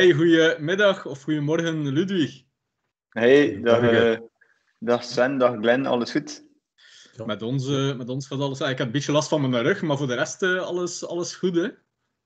[0.00, 2.42] Hey, goedemiddag of goedemorgen, Ludwig.
[3.08, 4.16] Hey, dag, uh,
[4.78, 6.44] dag Sven, dag Glenn, alles goed?
[7.26, 8.60] Met, ons, uh, met ons gaat alles.
[8.60, 11.34] Ik heb een beetje last van mijn rug, maar voor de rest uh, alles, alles
[11.34, 11.56] goed.
[11.56, 11.68] Hè?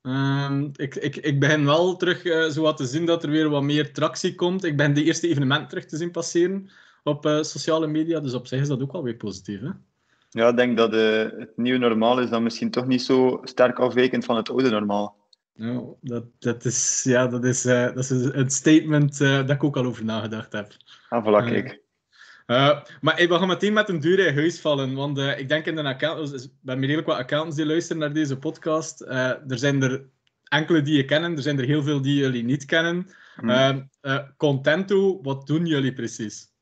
[0.03, 3.49] Uh, ik, ik, ik begin wel terug uh, zo wat te zien dat er weer
[3.49, 4.65] wat meer tractie komt.
[4.65, 6.71] Ik ben de eerste evenement terug te zien passeren
[7.03, 9.61] op uh, sociale media, dus op zich is dat ook wel weer positief.
[9.61, 9.71] Hè?
[10.31, 14.25] Ja, ik denk dat het nieuwe normaal is dan misschien toch niet zo sterk afwijkend
[14.25, 15.23] van het oude normaal.
[15.57, 19.65] Ja, dat, dat, is, ja, dat, is, uh, dat is een statement uh, dat ik
[19.65, 20.77] ook al over nagedacht heb.
[21.09, 21.83] Ah, voilà, kijk.
[22.47, 24.95] Uh, maar we gaan meteen met een deur in huis vallen.
[24.95, 28.39] Want ik denk in de account, we hebben redelijk wat accountants die luisteren naar deze
[28.39, 29.01] podcast.
[29.01, 30.05] er zijn er
[30.45, 33.07] enkele die je kennen, er zijn er heel veel die jullie niet kennen.
[33.35, 33.91] Hmm.
[34.37, 36.54] Contento, wat doen jullie precies?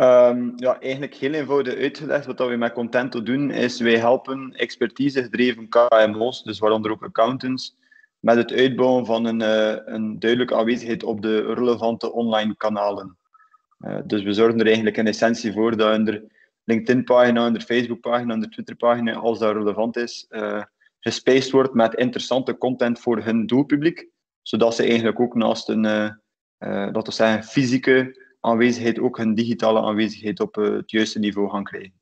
[0.00, 2.26] Um, ja, eigenlijk heel eenvoudig uitgelegd.
[2.26, 7.76] Wat we met Contento doen, is wij helpen expertise-gedreven KMO's, dus waaronder ook accountants,
[8.18, 13.16] met het uitbouwen van een, uh, een duidelijke aanwezigheid op de relevante online kanalen.
[13.80, 16.30] Uh, dus we zorgen er eigenlijk in essentie voor dat in de
[16.64, 20.62] LinkedIn-pagina, in de Facebook-pagina, in de Twitter-pagina, als dat relevant is, uh,
[21.00, 24.08] gespaced wordt met interessante content voor hun doelpubliek,
[24.42, 25.82] zodat ze eigenlijk ook naast een,
[26.92, 31.64] dat we zeggen, fysieke aanwezigheid ook hun digitale aanwezigheid op uh, het juiste niveau gaan
[31.64, 31.92] krijgen.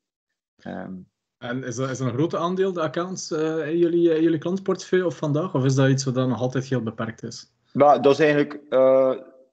[0.65, 4.21] Um, en is dat, is dat een groot aandeel, de accounts, uh, in jullie, uh,
[4.21, 5.55] jullie klantportefeuille of vandaag?
[5.55, 7.51] Of is dat iets wat dan nog altijd heel beperkt is?
[7.73, 8.59] Nou, dat is eigenlijk,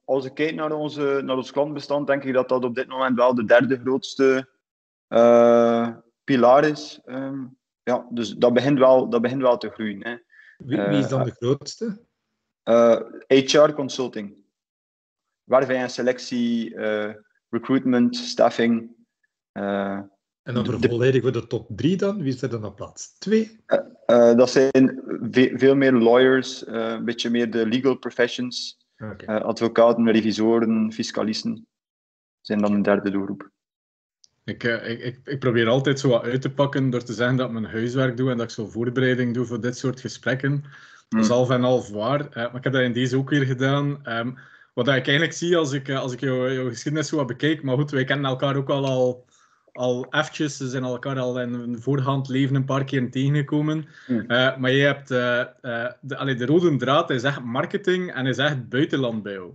[0.05, 3.17] als ik kijk naar, onze, naar ons klantbestand, denk ik dat dat op dit moment
[3.17, 4.49] wel de derde grootste
[6.25, 7.01] pilaar is.
[7.07, 10.05] Um, ja, dus dat begint wel, dat begint wel te groeien.
[10.05, 10.17] Hè.
[10.59, 12.05] Wie, wie is dan de grootste?
[13.27, 14.46] HR Consulting
[15.47, 17.13] werving en selectie, uh,
[17.49, 18.91] recruitment, staffing.
[19.53, 20.01] Uh,
[20.43, 22.23] en dan vervolledigen we de top drie dan?
[22.23, 23.61] Wie zit er dan op plaats twee?
[24.07, 28.85] Uh, dat zijn ve veel meer lawyers, een beetje meer de legal professions.
[28.99, 29.39] Okay.
[29.39, 31.67] advocaten, revisoren, fiscalisten
[32.41, 33.51] zijn dan een derde doelgroep.
[34.45, 37.47] Ik, ik, ik, ik, probeer altijd zo wat uit te pakken door te zeggen dat
[37.47, 40.65] ik mijn huiswerk doe en dat ik zo voorbereiding doe voor dit soort gesprekken.
[41.09, 42.29] Dat is half en half waar.
[42.35, 44.01] maar ik heb dat in deze ook weer gedaan.
[44.77, 47.63] Wat ik eigenlijk zie als ik, eh, als ik jouw, jouw geschiedenis zo wat bekijk.
[47.63, 49.25] Maar goed, wij kennen elkaar ook al, al,
[49.73, 50.57] al eventjes.
[50.57, 53.87] Ze zijn elkaar al in een voorhand leven een paar keer tegengekomen.
[54.07, 54.25] Hmm.
[54.29, 58.27] Uh, maar je hebt uh, uh, de, allee, de rode draad is echt marketing en
[58.27, 59.53] is echt buitenland bij jou.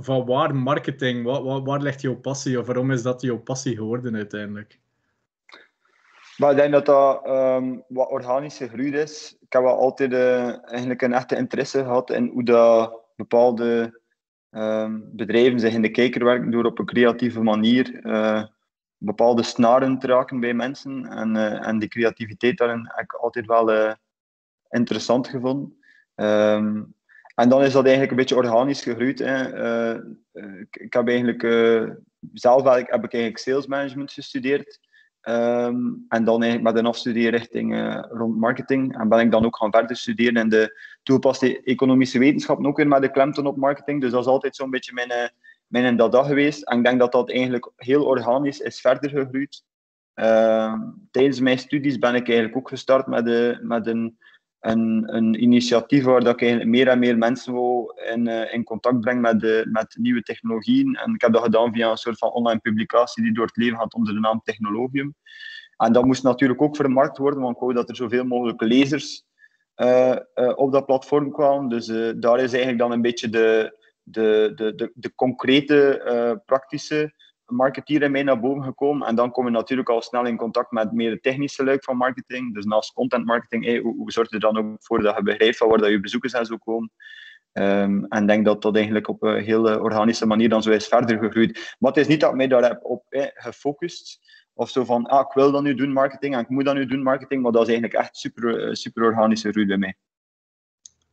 [0.00, 1.24] van, waar marketing?
[1.64, 2.58] Waar, ligt jouw passie?
[2.58, 4.78] Of waarom is dat jouw passie geworden uiteindelijk?
[6.36, 9.36] Maar ik denk dat dat um, wat organische groei is.
[9.40, 10.12] Ik heb wel altijd
[10.64, 14.00] eigenlijk een echte interesse gehad in hoe dat bepaalde
[14.50, 18.44] um, bedrijven zich in de kijker werken door op een creatieve manier uh,
[18.96, 21.06] bepaalde snaren te raken bij mensen.
[21.06, 23.92] En, uh, en die creativiteit daarin heb ik altijd wel uh,
[24.68, 25.76] interessant gevonden.
[26.14, 26.94] Um,
[27.34, 29.18] en dan is dat eigenlijk een beetje organisch gegroeid.
[29.18, 29.94] Hè.
[30.32, 31.42] Ik, ik, heb eigenlijk
[32.32, 34.80] zelf heb ik eigenlijk sales management gestudeerd.
[35.28, 38.98] Um, en dan eigenlijk met een afstudeerrichting uh, rond marketing.
[38.98, 42.88] En ben ik dan ook gaan verder studeren in de toegepaste economische wetenschappen, ook weer
[42.88, 44.00] met de klemtoon op marketing.
[44.00, 45.28] Dus dat is altijd zo'n beetje mijn, uh,
[45.66, 46.62] mijn dada geweest.
[46.62, 49.62] En ik denk dat dat eigenlijk heel organisch is verder gegroeid.
[50.14, 50.74] Uh,
[51.10, 54.18] tijdens mijn studies ben ik eigenlijk ook gestart met, de, met een,
[54.64, 59.00] een, een initiatief waar dat ik meer en meer mensen wil in, uh, in contact
[59.00, 60.96] breng met, de, met nieuwe technologieën.
[60.96, 63.78] En ik heb dat gedaan via een soort van online publicatie die door het leven
[63.78, 65.14] gaat onder de naam Technologium.
[65.76, 69.24] En dat moest natuurlijk ook vermarkt worden, want ik wou dat er zoveel mogelijk lezers
[69.76, 71.68] uh, uh, op dat platform kwamen.
[71.68, 71.86] Dus
[72.16, 77.12] daar is eigenlijk dan een beetje de, de, de, de, de concrete, praktische
[77.46, 79.06] marketeer in mij naar boven gekomen.
[79.06, 81.96] En dan kom je natuurlijk al snel in contact met meer de technische luik van
[81.96, 82.54] marketing.
[82.54, 85.78] Dus naast content marketing, hoe, zorg je dan ook voor dat je begrijpt van waar
[85.78, 86.90] dat je bezoekers en zo komen.
[87.52, 91.18] Um, en denk dat dat eigenlijk op een hele organische manier dan zo is verder
[91.18, 91.76] gegroeid.
[91.78, 94.18] Maar het is niet dat ik mij daar heb op eh, gefocust.
[94.54, 96.86] Of zo van, ah, ik wil dat nu doen marketing en ik moet dat nu
[96.86, 97.42] doen marketing.
[97.42, 99.96] Maar dat is eigenlijk echt super, super organische groei bij mij.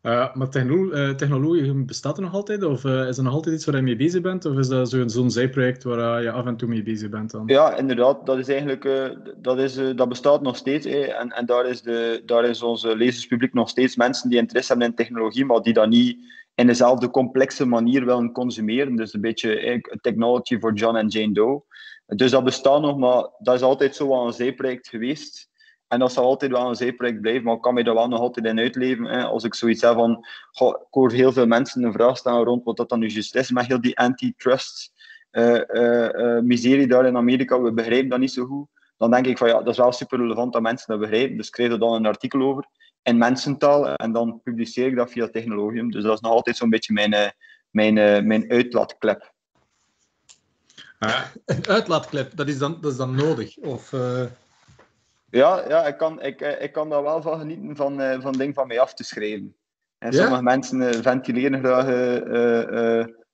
[0.01, 2.63] Uh, maar uh, technologie bestaat er nog altijd?
[2.63, 4.45] Of uh, is er nog altijd iets waar je mee bezig bent?
[4.45, 7.43] Of is dat zo'n zo zijproject waar je af en toe mee bezig bent dan?
[7.45, 8.25] Ja, inderdaad.
[8.25, 8.89] Dat is eigenlijk,
[9.37, 10.85] dat, is, dat bestaat nog steeds.
[10.85, 14.89] En, en daar, is de, daar is onze lezerspubliek nog steeds mensen die interesse hebben
[14.89, 16.17] in technologie, maar die dat niet
[16.55, 18.95] in dezelfde complexe manier willen consumeren.
[18.95, 21.63] Dus een beetje technology voor John en Jane Doe.
[22.05, 25.49] Dus dat bestaat nog, maar dat is altijd zo een zijproject geweest.
[25.91, 28.19] En dat zal altijd wel een zijproject blijven, maar ik kan mij daar wel nog
[28.19, 29.05] altijd in uitleven.
[29.05, 29.23] Hè.
[29.23, 32.63] Als ik zoiets heb van, goh, ik hoor heel veel mensen een vraag stellen rond
[32.63, 34.91] wat dat dan nu juist is, met heel die antitrust
[35.31, 38.67] uh, uh, uh, miserie daar in Amerika, we begrijpen dat niet zo goed.
[38.97, 41.47] Dan denk ik van, ja, dat is wel super relevant dat mensen dat begrijpen, dus
[41.47, 42.65] ik schrijf er dan een artikel over.
[43.03, 45.91] in mensentaal en dan publiceer ik dat via Technologium.
[45.91, 47.33] Dus dat is nog altijd zo'n beetje mijn,
[47.69, 49.33] mijn, mijn uitlaatklep.
[51.45, 53.57] Een uitlaatklep, dat is dan, dat is dan nodig?
[53.57, 53.93] Of,
[55.31, 58.67] Ja, ja ik, kan, ik, ik kan daar wel van genieten van, van dingen van
[58.67, 59.55] mij af te schrijven.
[59.97, 61.85] En sommige mensen ventileren graag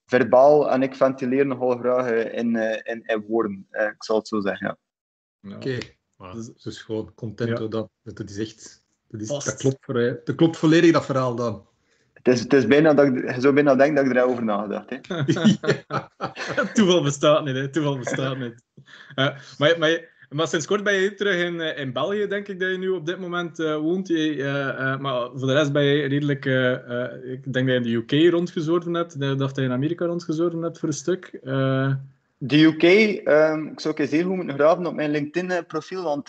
[0.05, 3.67] verbaal en ik ventileer nogal graag in, in, in woorden.
[3.71, 4.77] ik zal het zo zeggen, ja.
[5.55, 5.55] Oké,
[6.17, 6.53] okay.
[6.63, 7.67] dus, gewoon content ja.
[7.67, 7.89] dat.
[8.03, 8.85] Dat is echt...
[9.07, 11.67] Dat, is, dat, klopt, voor, dat klopt volledig, dat verhaal dan.
[12.13, 14.89] Het is, het is bijna dat ik, je zou bijna denken dat ik erover nagedacht
[14.89, 15.05] heb.
[16.73, 17.69] Toeval bestaat niet, hè.
[17.69, 18.63] Toeval bestaat niet.
[19.15, 22.59] Uh, maar, maar maar sinds kort ben je terug in, eh, in België, denk ik
[22.59, 24.07] dat je nu op dit moment uh, woont.
[24.07, 26.45] Je, uh, maar voor de rest ben je redelijk.
[27.23, 29.13] ik denk dat je in de UK rondgezworven hebt.
[29.13, 31.39] Ik dacht dat je in Amerika rondgezworven hebt voor een stuk.
[32.39, 36.03] De UK, um, ik zou eens heel goed moeten graven op mijn LinkedIn-profiel.
[36.03, 36.27] Want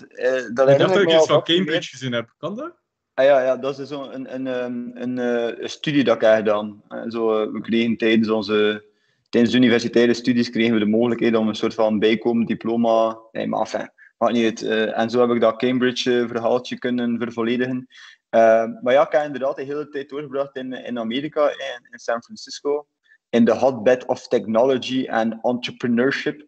[0.55, 2.35] dat ik dacht dat ik iets van Cambridge gezien heb.
[2.39, 2.73] Kan dat?
[3.15, 5.17] Ah, ja, ja, dat is zo een, een, een, een,
[5.63, 6.83] een studie dat ik heb gedaan.
[7.09, 8.88] Zo, we kregen tijdens onze
[9.29, 13.19] tijdens de universitaire studies kregen we de mogelijkheid om een soort van bijkomend diploma.
[13.33, 14.63] Nee, maar enfin, niet.
[14.63, 17.87] Uh, en zo heb ik dat Cambridge-verhaaltje kunnen vervolledigen.
[18.31, 21.99] Uh, maar ja, ik heb inderdaad de hele tijd doorgebracht in, in Amerika, in, in
[21.99, 22.87] San Francisco.
[23.29, 26.41] In de hotbed of technology en entrepreneurship.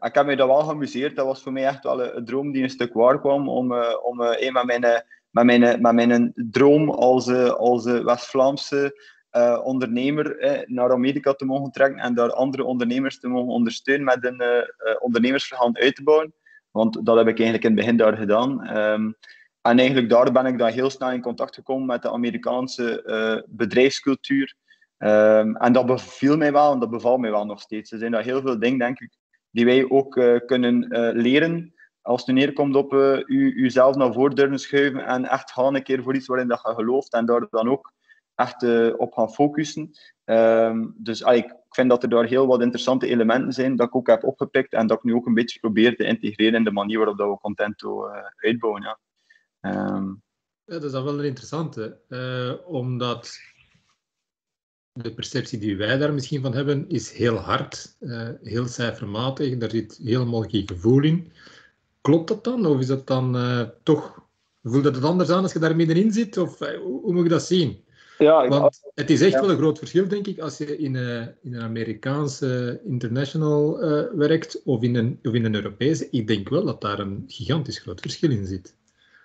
[0.00, 1.16] Ik heb me daar wel geamuseerd.
[1.16, 3.48] Dat was voor mij echt wel een, een droom die een stuk waar kwam.
[3.48, 3.72] Om,
[4.02, 8.94] om met, mijn, met, mijn, mijn droom als, als West-Vlaamse
[9.36, 14.04] uh, ondernemer eh, naar Amerika te mogen trekken en daar andere ondernemers te mogen ondersteunen
[14.04, 16.34] met een uh, ondernemersverhaal uit te bouwen.
[16.70, 18.76] Want dat heb ik eigenlijk in het begin daar gedaan.
[18.76, 19.14] Um,
[19.62, 24.54] en eigenlijk daar ben ik dan heel snel in contact gekomen met de Amerikaanse bedrijfscultuur.
[24.98, 27.92] Um, en dat beviel mij wel en dat bevalt mij wel nog steeds.
[27.92, 29.16] Er zijn daar heel veel dingen, denk ik,
[29.50, 30.86] die wij ook kunnen
[31.16, 32.92] leren als het neerkomt op
[33.26, 36.60] u, uzelf naar voren durven schuiven en echt gaan een keer voor iets waarin dat
[36.62, 37.94] je gelooft en daar dan ook
[38.36, 39.90] echt uh, op gaan focussen.
[40.24, 43.94] Um, dus ah, ik vind dat er daar heel wat interessante elementen zijn dat ik
[43.94, 46.72] ook heb opgepikt en dat ik nu ook een beetje probeer te integreren in de
[46.72, 47.90] manier waarop dat we content uh,
[48.36, 48.82] uitbouwen.
[48.82, 48.98] Ja.
[49.60, 50.22] Um,
[50.64, 53.38] ja, dat is dan wel een interessante, uh, omdat
[54.92, 57.96] de perceptie die wij daar misschien van hebben is heel hard,
[58.42, 61.32] heel cijfermatig, daar zit helemaal geen gevoel in.
[62.00, 62.66] Klopt dat dan?
[62.66, 63.36] Of is dat dan
[63.82, 64.22] toch,
[64.62, 66.36] voelt dat het anders aan als je daar middenin zit?
[66.36, 67.84] Of hoe moet je dat zien?
[68.18, 71.34] Ja, Want het is echt wel een groot verschil, denk ik, als je in een,
[71.42, 76.08] in een Amerikaanse international uh, werkt of in, een, of in een Europese.
[76.10, 78.74] Ik denk wel dat daar een gigantisch groot verschil in zit.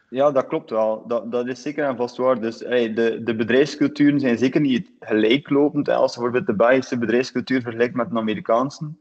[0.09, 1.03] Ja, dat klopt wel.
[1.07, 2.41] Dat, dat is zeker en vast waar.
[2.41, 5.87] Dus hey, de, de bedrijfsculturen zijn zeker niet gelijklopend.
[5.87, 8.91] Hè, als je bijvoorbeeld de Belgische bedrijfscultuur vergelijkt met de Amerikaanse.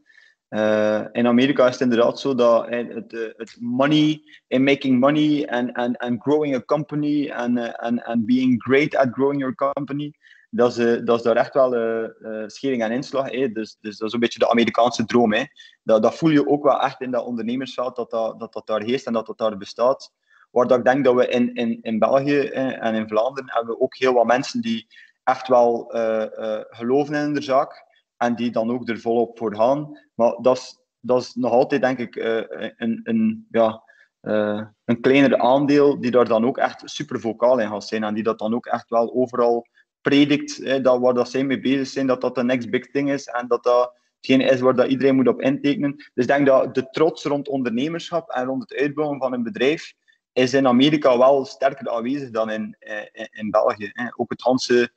[0.51, 5.73] Uh, in Amerika is het inderdaad zo dat het, het money in making money and,
[5.73, 10.13] and, and growing a company and, and, and being great at growing your company,
[10.49, 11.71] dat is, dat is daar echt wel
[12.47, 13.29] schering en inslag.
[13.29, 13.51] Hè.
[13.51, 15.33] Dus, dus dat is een beetje de Amerikaanse droom.
[15.33, 15.43] Hè.
[15.83, 18.81] Dat, dat voel je ook wel echt in dat ondernemersveld, dat dat, dat, dat daar
[18.81, 20.13] heerst en dat dat daar bestaat.
[20.49, 23.81] Waar dat ik denk dat we in, in, in België en in Vlaanderen hebben we
[23.81, 24.87] ook heel wat mensen die
[25.23, 25.85] echt wel
[26.69, 27.89] geloven in de zaak
[28.21, 29.99] en die dan ook er volop voor gaan.
[30.13, 32.43] Maar dat is, dat is nog altijd, denk ik, uh,
[32.75, 33.83] een, een, ja,
[34.21, 38.13] uh, een kleiner aandeel die daar dan ook echt super vocaal in gaat zijn en
[38.13, 39.67] die dat dan ook echt wel overal
[40.01, 43.25] predikt, dat waar dat zij mee bezig zijn, dat dat de next big thing is
[43.25, 45.95] en dat dat hetgeen is waar dat iedereen moet op intekenen.
[45.95, 49.93] Dus ik denk dat de trots rond ondernemerschap en rond het uitbouwen van een bedrijf
[50.33, 53.89] is in Amerika wel sterker aanwezig dan in, in, eh, in België.
[53.93, 54.05] Hè.
[54.15, 54.91] Ook het Hanse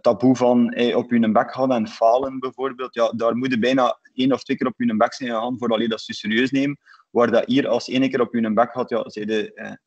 [0.00, 4.32] taboe van op je bek gaan en falen bijvoorbeeld, ja, daar moet je bijna één
[4.32, 6.78] of twee keer op je bek zijn gegaan voordat je dat serieus neemt.
[7.10, 9.78] Waar dat hier als één keer op je bek gaat, ja, de,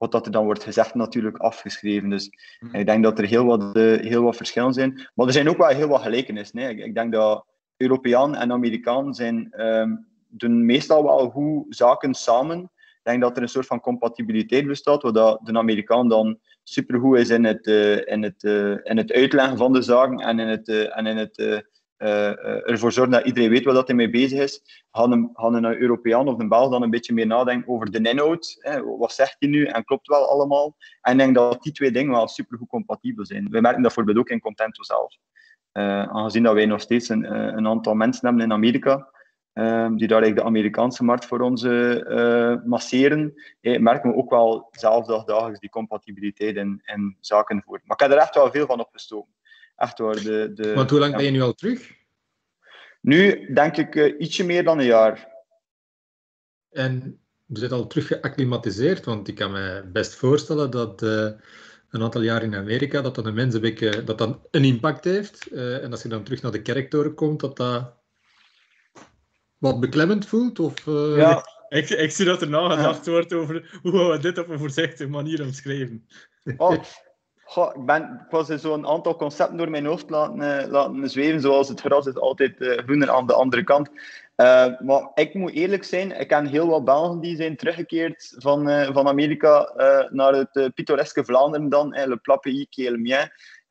[0.00, 2.10] wat dat er dan wordt gezegd natuurlijk afgeschreven.
[2.10, 2.74] Dus mm.
[2.74, 5.08] ik denk dat er heel wat, heel wat verschillen zijn.
[5.14, 6.58] Maar er zijn ook wel heel wat gelijkenissen.
[6.58, 6.68] Hè.
[6.68, 7.46] Ik, ik, denk dat
[7.76, 12.70] Europeaan en Amerikaan zijn, um, doen meestal wel goed zaken samen.
[12.76, 16.38] Ik denk dat er een soort van compatibiliteit bestaat, waar de Amerikaan dan
[16.72, 20.38] supergoed is in het, uh, in, het, uh, in het uitleggen van de zaken en
[20.38, 21.64] in het, uh, en in het
[22.66, 24.84] ervoor zorgen dat iedereen weet wat hij mee bezig is.
[24.92, 28.56] Gaan een, een Europeaan of een Belg dan een beetje meer nadenken over de inhoud.
[28.58, 30.76] Hè, wat zegt hij nu en klopt wel allemaal?
[31.00, 33.42] En ik denk dat die twee dingen wel supergoed compatibel zijn.
[33.42, 35.16] We merken dat bijvoorbeeld ook in Contento zelf.
[35.72, 39.08] aangezien dat wij nog steeds een, een aantal mensen hebben in Amerika,
[39.54, 44.68] Um, die daar de Amerikaanse markt voor ons uh, masseren, eh, merken we ook wel
[44.70, 47.80] zelf dagelijks die compatibiliteit in, in zaken voor.
[47.84, 49.32] Maar ik heb er echt wel veel van opgestoken.
[49.76, 50.14] Echt waar.
[50.14, 51.92] De, de, Want hoe lang ben je nu al terug?
[53.00, 55.28] Nu denk ik uh, ietsje meer dan een jaar.
[56.70, 61.30] En we zijn al terug geacclimatiseerd, want ik kan me best voorstellen dat uh,
[61.90, 65.46] een aantal jaar in Amerika, dat dat een mensenbek, dat dat een impact heeft.
[65.50, 67.99] En als je dan terug naar de kerktoren komt, dat dat
[69.60, 70.58] wat beklemmend voelt?
[70.58, 71.16] Of, uh...
[71.16, 71.44] ja.
[71.68, 73.10] Ik, ik zie dat er nagedacht ja.
[73.10, 76.06] wordt over hoe we dit op een voorzichtige manier omschrijven.
[76.56, 76.74] Oh,
[77.44, 81.40] goh, ik, ben, ik was zo'n aantal concepten door mijn hoofd laten, uh, laten zweven,
[81.40, 83.88] zoals het gras is altijd uh, groener aan de andere kant.
[84.36, 88.68] Uh, maar ik moet eerlijk zijn, ik ken heel wat Belgen die zijn teruggekeerd van,
[88.92, 89.72] van Amerika
[90.10, 92.66] naar het pittoreske Vlaanderen dan, Le Plat Pays,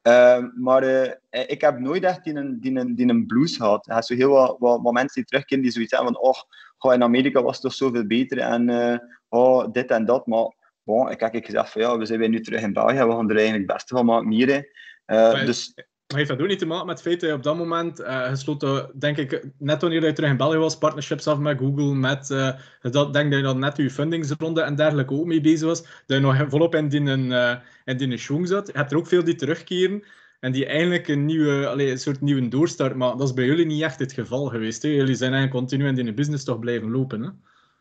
[0.10, 0.54] Mien.
[0.56, 0.84] maar
[1.30, 3.88] ik heb nooit echt die een, die een, die een blues gehad.
[3.88, 6.42] Er zijn zo heel wat, wat, wat, mensen die terugkeren die zoiets hebben van oh,
[6.78, 8.70] oh, in Amerika was het toch zoveel beter en
[9.30, 10.28] oh, dit en dat.
[10.28, 13.12] Maar bon, ik heb gezegd van ja, we zijn weer nu terug in België, we
[13.12, 14.68] gaan er eigenlijk het beste van maken hier.
[15.46, 15.74] Dus...
[16.16, 18.92] Heeft dat ook niet te maken met het feit dat je op dat moment gesloten,
[18.94, 22.52] denk ik, net wanneer je terug in België was, partnerships af met Google, met, uh,
[22.82, 25.92] dat, denk dat je dan net je fundingsronde en dergelijke ook mee bezig was, dat
[26.06, 28.68] je nog volop in die, uh, in die zat.
[28.68, 30.04] Je hebt er ook veel die terugkeren
[30.40, 33.66] en die eigenlijk een nieuwe, allez, een soort nieuwe doorstart maar Dat is bij jullie
[33.66, 34.84] niet echt het geval geweest.
[34.84, 37.22] Jullie zijn eigenlijk continu in die business toch blijven lopen.
[37.22, 37.30] Hè?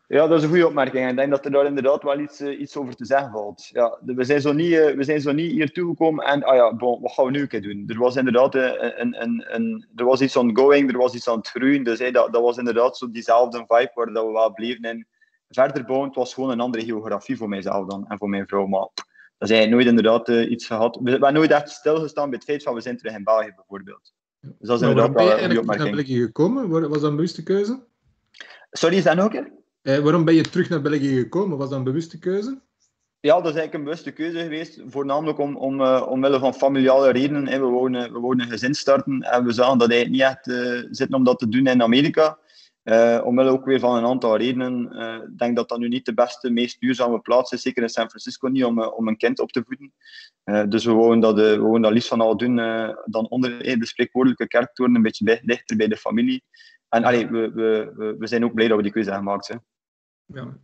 [0.09, 1.09] Ja, dat is een goede opmerking.
[1.09, 3.67] Ik denk dat er daar inderdaad wel iets, uh, iets over te zeggen valt.
[3.71, 6.75] Ja, we, zijn zo niet, uh, we zijn zo niet hier toegekomen en ah ja,
[6.75, 7.83] bon, wat gaan we nu een keer doen?
[7.87, 11.47] Er was inderdaad een, een, een, er was iets ongoing, er was iets aan het
[11.47, 11.83] groeien.
[11.83, 15.07] Dus hey, dat, dat was inderdaad zo diezelfde vibe waar dat we wel bleven in.
[15.49, 18.65] Verder bouwen, het was gewoon een andere geografie voor mijzelf dan en voor mijn vrouw.
[18.65, 18.87] Maar
[19.37, 20.95] dat is nooit inderdaad iets gehad.
[20.95, 23.53] We, we hebben nooit echt stilgestaan bij het feit van we zijn terug in België
[23.55, 24.13] bijvoorbeeld.
[24.39, 25.95] Dus dat is inderdaad wel een goede opmerking.
[25.95, 26.69] Ben je gekomen?
[26.69, 27.87] Was dat een bewuste keuze?
[28.71, 31.57] Sorry, is dat nog een eh, waarom ben je terug naar België gekomen?
[31.57, 32.61] Was dat een bewuste keuze?
[33.21, 34.81] Ja, dat is eigenlijk een bewuste keuze geweest.
[34.85, 37.47] Voornamelijk om, om, uh, omwille van familiale redenen.
[37.47, 37.59] Hè.
[37.59, 41.17] We wonen we een gezin starten en we zagen dat eigenlijk niet echt uh, zitten
[41.17, 42.37] om dat te doen in Amerika.
[42.83, 44.91] Uh, omwille ook weer van een aantal redenen.
[45.31, 48.07] Ik denk dat dat nu niet de beste, meest duurzame plaats is, zeker in San
[48.09, 49.93] Francisco niet, om, om een kind op te voeden.
[50.69, 52.55] dus we wouden dat, we wouden dat liefst van al doen
[53.05, 56.43] dan onder de spreekwoordelijke kerktoren, een beetje dichter bij de familie.
[56.89, 59.47] En allee, we, we, we zijn ook blij dat we die keuze hebben gemaakt.
[59.47, 59.55] Hè.
[60.25, 60.57] Ja.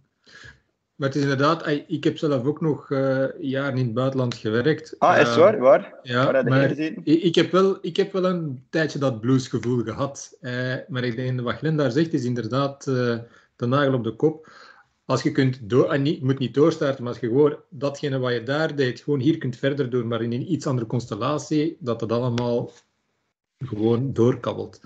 [0.96, 4.96] Maar het is inderdaad, ik heb zelf ook nog uh, jaren in het buitenland gewerkt.
[5.00, 5.60] Ah, is uh, waar?
[5.60, 6.00] Waar?
[6.02, 6.72] Ja, waar maar
[7.04, 10.38] ik, heb wel, ik heb wel een tijdje dat bluesgevoel gehad.
[10.42, 14.52] Uh, maar ik denk, wat Glenn daar zegt, is inderdaad de nagel op de kop.
[15.06, 18.34] Als je kunt door, en niet, moet niet doorstarten, maar als je gewoon datgene wat
[18.34, 22.02] je daar deed, gewoon hier kunt verder doen, maar in een iets andere constellatie, dat
[22.02, 22.72] het allemaal
[23.58, 24.82] gewoon doorkabbelt.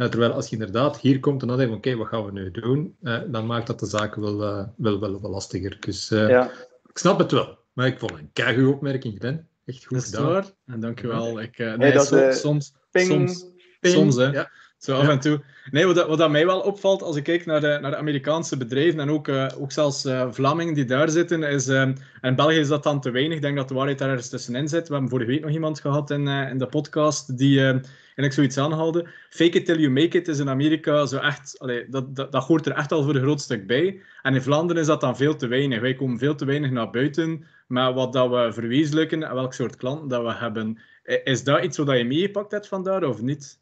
[0.00, 2.50] Uh, terwijl als je inderdaad hier komt en dan denkt, oké, wat gaan we nu
[2.50, 2.96] doen?
[3.02, 5.76] Uh, dan maakt dat de zaken wel, uh, wel, wel, wel lastiger.
[5.80, 6.50] Dus ja.
[6.86, 7.58] ik snap het wel.
[7.72, 9.48] Maar ik vond een keigoede opmerking, Glenn.
[9.64, 10.44] Echt goed gedaan.
[10.66, 11.40] En dankjewel.
[11.40, 13.46] Ik, nee, nee, dat soms, soms, ping, soms,
[13.80, 13.94] ping.
[13.94, 14.30] soms, hè.
[14.30, 14.50] Ja.
[14.80, 15.40] Zo af en toe.
[15.70, 18.56] Nee, wat, wat dat mij wel opvalt als ik kijk naar de, naar de Amerikaanse
[18.56, 22.34] bedrijven en ook, uh, ook zelfs uh, Vlamingen die daar zitten, is, uh, en in
[22.34, 23.36] België is dat dan te weinig.
[23.36, 24.86] Ik denk dat de waarheid daar ergens tussenin zit.
[24.86, 27.80] We hebben vorige week nog iemand gehad in, in de podcast die
[28.20, 29.08] en ik zoiets aanhaalde.
[29.30, 32.44] Fake it till you make it is in Amerika zo echt, allee, dat, dat, dat
[32.44, 34.00] hoort er echt al voor een groot stuk bij.
[34.22, 35.80] En in Vlaanderen is dat dan veel te weinig.
[35.80, 39.76] Wij komen veel te weinig naar buiten met wat dat we verwezenlijken en welk soort
[39.76, 40.78] klanten dat we hebben.
[41.24, 43.59] Is dat iets wat je meegepakt hebt vandaar of niet?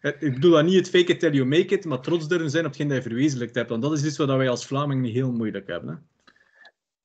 [0.00, 2.64] Ik bedoel dat niet het fake it till you make it, maar trots durven zijn
[2.64, 3.70] op hetgeen dat je verwezenlijkt hebt.
[3.70, 5.90] Want dat is iets wat wij als Vlaming niet heel moeilijk hebben.
[5.90, 5.96] Hè?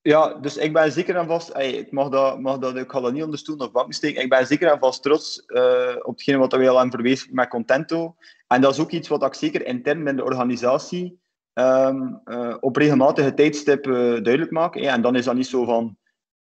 [0.01, 3.13] Ja, dus ik ben zeker en vast, ik, mag dat, mag dat, ik ga dat
[3.13, 6.37] niet onder stoel of bank steken, ik ben zeker en vast trots uh, op hetgene
[6.37, 8.15] wat we al hebben verwezen met Contento.
[8.47, 11.19] En dat is ook iets wat ik zeker intern in de organisatie
[11.53, 14.75] um, uh, op regelmatige tijdstip duidelijk maak.
[14.75, 15.97] En dan is dat niet zo van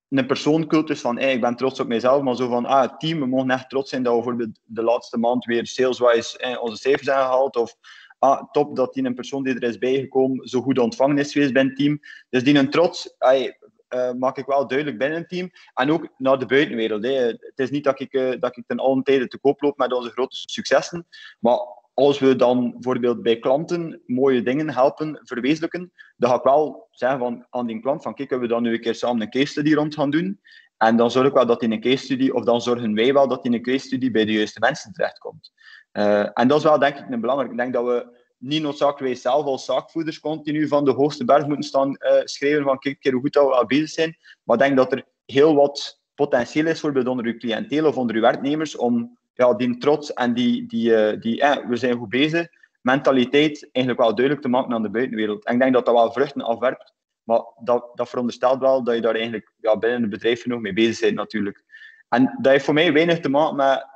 [0.09, 3.21] een persooncultus van hey, ik ben trots op mezelf, maar zo van ah, het team,
[3.21, 7.05] we mogen echt trots zijn dat we bijvoorbeeld de laatste maand weer saleswise onze cijfers
[7.05, 7.57] zijn gehaald.
[7.57, 7.77] Of
[8.19, 11.53] ah, top dat die een persoon die er is bijgekomen zo goed ontvangen is geweest
[11.53, 12.01] bij het team.
[12.31, 15.51] Dus die een trots ay, uh, maak ik wel duidelijk binnen het team.
[15.75, 17.05] En ook naar de buitenwereld.
[17.39, 19.93] Het is niet dat ik, uh, dat ik ten allen tijde te koop loop met
[19.93, 21.07] onze grote successen.
[21.41, 21.59] Maar
[21.99, 27.19] als we dan bijvoorbeeld bij klanten mooie dingen helpen verwezenlijken, dan ga ik wel zeggen
[27.19, 29.47] van, aan die klant van kijk, kunnen we dan nu een keer samen een case
[29.47, 30.41] study rond gaan doen.
[30.77, 33.29] En dan zorg ik wel dat in een case study, of dan zorgen wij wel
[33.29, 35.53] dat in een case study bij de juiste mensen terechtkomt.
[35.93, 37.51] Uh, en dat is wel denk ik een belangrijk.
[37.51, 41.69] Ik denk dat we niet noodzakelijk zelf als zaakvoerders continu van de hoogste berg moeten
[41.69, 44.17] staan uh, schrijven van kijk hoe goed dat we al bezig zijn.
[44.43, 48.17] Maar ik denk dat er heel wat potentieel is, bijvoorbeeld onder uw cliënteel of onder
[48.17, 52.09] uw werknemers, om ja, die trots en die, die, uh, die eh, we zijn goed
[52.09, 52.47] bezig,
[52.81, 55.45] mentaliteit eigenlijk wel duidelijk te maken aan de buitenwereld.
[55.45, 59.01] En ik denk dat dat wel vruchten afwerpt, maar dat, dat veronderstelt wel dat je
[59.01, 61.65] daar eigenlijk ja, binnen het bedrijf nog mee bezig bent natuurlijk.
[62.09, 63.87] En dat heeft voor mij weinig te maken met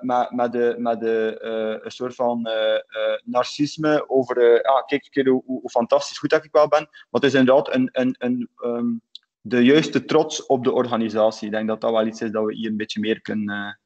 [0.00, 1.38] met, met, de, met de,
[1.82, 2.48] een soort van
[3.24, 6.88] narcisme over ah, kijk, kijk hoe, hoe, fantastisch goed dat ik wel ben.
[6.90, 8.86] Maar het is inderdaad een, een, een, ehm,
[9.40, 11.46] de juiste trots op de organisatie.
[11.46, 13.78] Ik denk dat dat wel iets is dat we hier een beetje meer kunnen,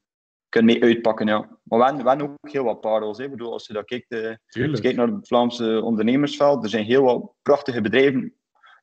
[0.51, 1.27] kunnen mee uitpakken.
[1.27, 1.39] Ja.
[1.63, 3.17] Maar we hebben, we hebben ook heel wat parels.
[3.17, 3.23] Hè.
[3.23, 6.85] Ik bedoel, als je, dat kijkt, als je kijkt naar het Vlaamse ondernemersveld, er zijn
[6.85, 8.33] heel wat prachtige bedrijven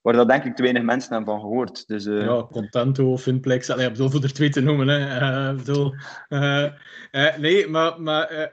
[0.03, 1.87] waar dat denk ik te weinig mensen hebben van gehoord.
[1.87, 2.25] Dus, uh...
[2.25, 4.89] Ja, Contento, Finplex, allee, ik bedoel voor er twee te noemen.
[4.89, 5.21] Hè.
[5.21, 5.95] Uh, bedoel,
[6.29, 6.69] uh,
[7.39, 8.51] nee, maar, maar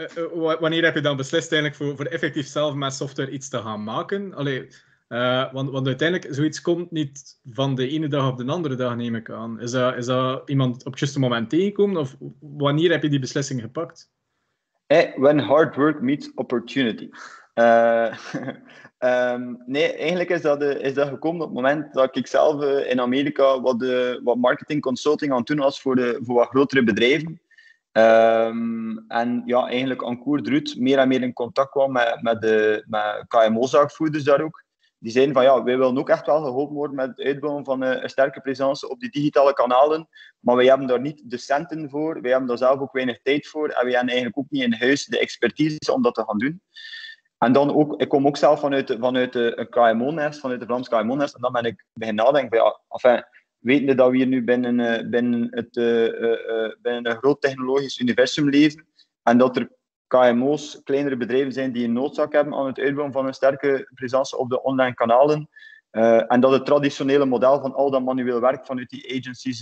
[0.59, 3.83] wanneer heb je dan beslist eigenlijk voor, voor effectief zelf met software iets te gaan
[3.83, 4.33] maken?
[4.33, 4.67] Allee,
[5.07, 9.15] want, want uiteindelijk, zoiets komt niet van de ene dag op de andere dag, neem
[9.15, 9.59] ik aan.
[9.59, 11.97] Is dat, is dat iemand op het juiste moment tegengekomen?
[11.97, 14.13] Of wanneer heb je die beslissing gepakt?
[15.17, 17.09] when hard work meets opportunity.
[17.53, 18.13] Um,
[19.65, 23.61] nee, eigenlijk is dat, is dat gekomen op het moment dat ik zelf in Amerika
[23.61, 27.41] wat, de, wat marketing consulting aan het doen was voor, de, voor wat grotere bedrijven.
[27.91, 32.83] Um, en ja, eigenlijk aan Koer meer en meer in contact kwam met, met, de,
[32.87, 34.64] met KMO-zaakvoerders daar ook.
[34.99, 37.81] Die zeiden van ja, wij willen ook echt wel geholpen worden met het uitbouwen van
[37.81, 40.07] een, een sterke presence op die digitale kanalen.
[40.39, 43.47] Maar wij hebben daar niet de centen voor, wij hebben daar zelf ook weinig tijd
[43.47, 46.37] voor en wij hebben eigenlijk ook niet in huis de expertise om dat te gaan
[46.37, 46.61] doen.
[47.37, 51.35] En dan ook, ik kom ook zelf vanuit, vanuit de KMO-nest, vanuit de Vlaamse KMO-nest.
[51.35, 53.25] En dan ben ik beginnen nadenken van ja, enfin,
[53.57, 58.49] wetende dat we hier nu binnen, uh, binnen, het, uh, binnen een groot technologisch universum
[58.49, 58.87] leven
[59.23, 59.69] en dat er
[60.07, 64.37] KMO's, kleinere bedrijven zijn die een noodzaak hebben aan het uitbouwen van een sterke presence
[64.37, 65.49] op de online kanalen.
[66.27, 69.59] en dat het traditionele model van al dat manueel werk vanuit die agencies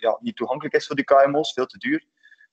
[0.00, 2.04] ja, niet toegankelijk is voor die KMO's, veel te duur.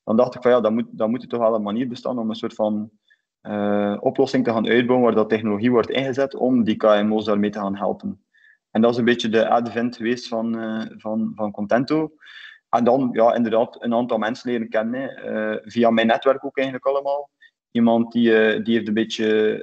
[0.04, 2.20] Dan dacht ik van ja, dan moet, dan moet er toch wel een manier bestaan
[2.20, 2.92] om een soort van
[4.00, 7.76] oplossing te gaan uitbouwen waar dat technologie wordt ingezet om die KMO's daarmee te gaan
[7.76, 8.26] helpen.
[8.72, 10.56] En dat is een beetje de advent geweest van,
[10.98, 12.12] van, van Contento.
[12.78, 16.88] En dan ja, inderdaad een aantal mensen leren kennen, uh, via mijn netwerk ook eigenlijk
[16.88, 17.30] allemaal.
[17.72, 19.62] Iemand die, die heeft een beetje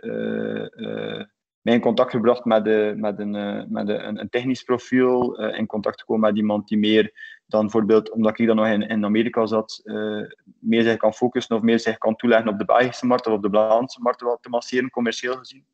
[1.62, 6.00] mij in contact gebracht met, de, met, een, met een, een technisch profiel, in contact
[6.00, 7.12] gekomen met iemand die meer
[7.46, 10.22] dan bijvoorbeeld, omdat ik dan nog in, in Amerika zat, uh,
[10.58, 13.42] meer zich kan focussen of meer zich kan toeleggen op de Belgische markt of op
[13.42, 15.64] de Vlaamse markt wat te masseren, commercieel gezien.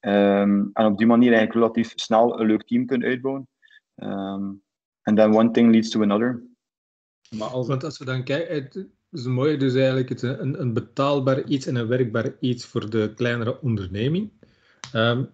[0.00, 3.48] Um, en op die manier eigenlijk relatief snel een leuk team kunnen uitbouwen.
[3.96, 4.62] Um,
[5.02, 6.42] and then one thing leads to another.
[7.36, 10.72] Maar als, Want als we dan kijken, het is mooi, dus eigenlijk het een, een
[10.72, 14.30] betaalbaar iets en een werkbaar iets voor de kleinere onderneming.
[14.94, 15.30] Um,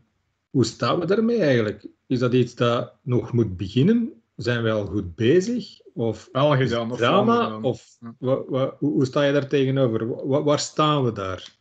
[0.51, 1.87] hoe staan we daarmee eigenlijk?
[2.07, 4.23] Is dat iets dat nog moet beginnen?
[4.37, 5.81] Zijn we al goed bezig?
[5.95, 7.61] Of al gedaan, of drama?
[7.61, 7.99] Of
[8.79, 10.27] hoe, sta je daar tegenover?
[10.45, 11.57] Waar, staan we daar?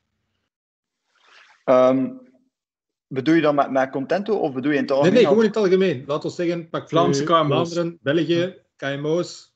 [1.66, 2.20] Um,
[3.08, 5.14] bedoel je dan met, met Contento of bedoel je in het algemeen?
[5.14, 6.04] Nee, nee, gewoon in het algemeen.
[6.08, 7.46] Laten we zeggen, pak Vlaamse KMO's.
[7.46, 9.56] Vlaanderen, België, KMO's.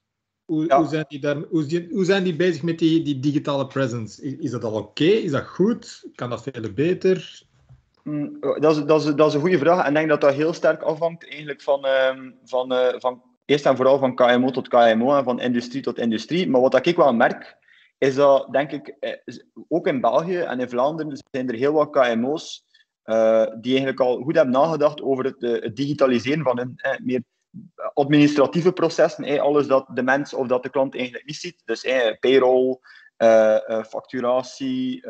[0.52, 4.22] Hoe, hoe, zijn die daar, hoe, hoe, zijn die bezig met die, die digitale presence?
[4.22, 5.04] Is, is dat al oké?
[5.04, 6.08] Is dat goed?
[6.16, 7.44] Kan dat veel beter?
[8.04, 9.82] Mm, dat, is, dat, is, dat is een goede vraag.
[9.82, 13.66] En ik denk dat dat heel sterk afhangt eigenlijk van, uh, van, uh, van eerst
[13.66, 16.50] en vooral van KMO tot KMO en van industrie tot industrie.
[16.50, 17.58] Maar wat ik wel merk,
[17.98, 19.38] is dat, denk ik, eh,
[19.68, 22.66] ook in België en in Vlaanderen zijn er heel wat KMO's
[23.06, 27.24] uh, die eigenlijk al goed hebben nagedacht over het, het digitaliseren van hun eh, meer
[27.94, 29.24] administratieve processen.
[29.24, 31.62] Eh, alles dat de mens of dat de klant eigenlijk niet ziet.
[31.66, 32.80] Dus eh, payroll,
[33.88, 35.02] facturatie,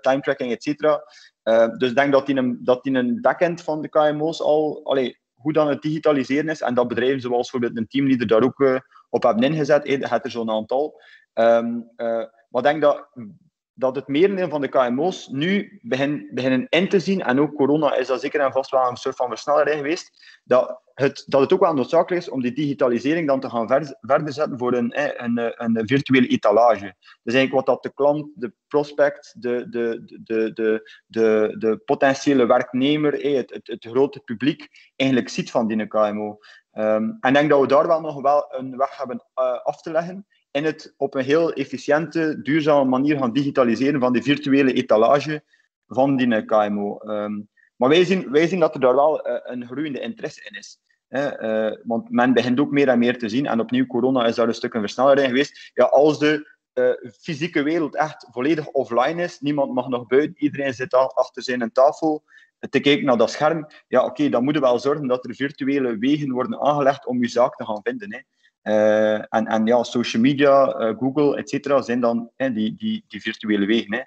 [0.00, 1.00] time tracking, etc.
[1.48, 4.80] Uh, dus ik denk dat in een, dat in een backend van de KMO's al
[4.84, 6.60] allee, goed aan het digitaliseren is.
[6.60, 9.86] En dat bedrijven zoals bijvoorbeeld een teamleader daar ook uh, op hebben ingezet.
[9.86, 11.00] Hey, dat er zo'n aantal.
[11.34, 11.60] Uh,
[12.48, 13.08] maar ik denk dat
[13.78, 17.94] dat het merendeel van de KMO's nu begin, beginnen in te zien, en ook corona
[17.94, 21.52] is dat zeker en vast wel een soort van versneller geweest, dat het, dat het
[21.52, 24.92] ook wel noodzakelijk is om die digitalisering dan te gaan ver, verder zetten voor een,
[25.24, 26.94] een, een, virtuele etalage.
[27.22, 32.46] Dus eigenlijk wat dat de klant, de prospect, de, de, de, de, de, de potentiële
[32.46, 36.38] werknemer, het, het, het grote publiek eigenlijk ziet van die KMO.
[36.72, 39.80] Um, en ik denk dat we daar wel nog wel een weg hebben uh, af
[39.82, 40.26] te leggen
[40.58, 45.42] in het op een heel efficiënte, duurzame manier gaan digitaliseren van die virtuele etalage
[45.86, 46.98] van die KMO.
[46.98, 47.40] Ehm,
[47.76, 50.78] maar wij zien, wij zien dat er daar wel uh, een groeiende interesse in is.
[51.08, 51.42] Hè?
[51.42, 54.48] Uh, want men begint ook meer en meer te zien, en opnieuw, corona is daar
[54.48, 55.70] een stuk een versneller in geweest.
[55.74, 56.56] Ja, als de
[57.20, 61.72] fysieke wereld echt volledig offline is, niemand mag nog buiten, iedereen zit al achter zijn
[61.72, 62.24] tafel
[62.70, 63.66] te kijken naar dat scherm.
[63.88, 67.28] Ja, oké, dan moeten we wel zorgen dat er virtuele wegen worden aangelegd om je
[67.28, 68.12] zaak te gaan vinden.
[68.12, 68.18] Hè.
[68.68, 73.04] Uh, en, en ja, social media, uh, Google, et cetera, zijn dan hè, die, die,
[73.08, 73.94] die virtuele wegen.
[73.94, 74.00] Hè.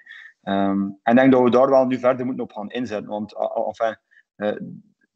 [0.70, 3.10] Um, en ik denk dat we daar wel nu verder moeten op gaan inzetten.
[3.10, 3.34] Want
[3.66, 3.96] enfin,
[4.36, 4.56] uh,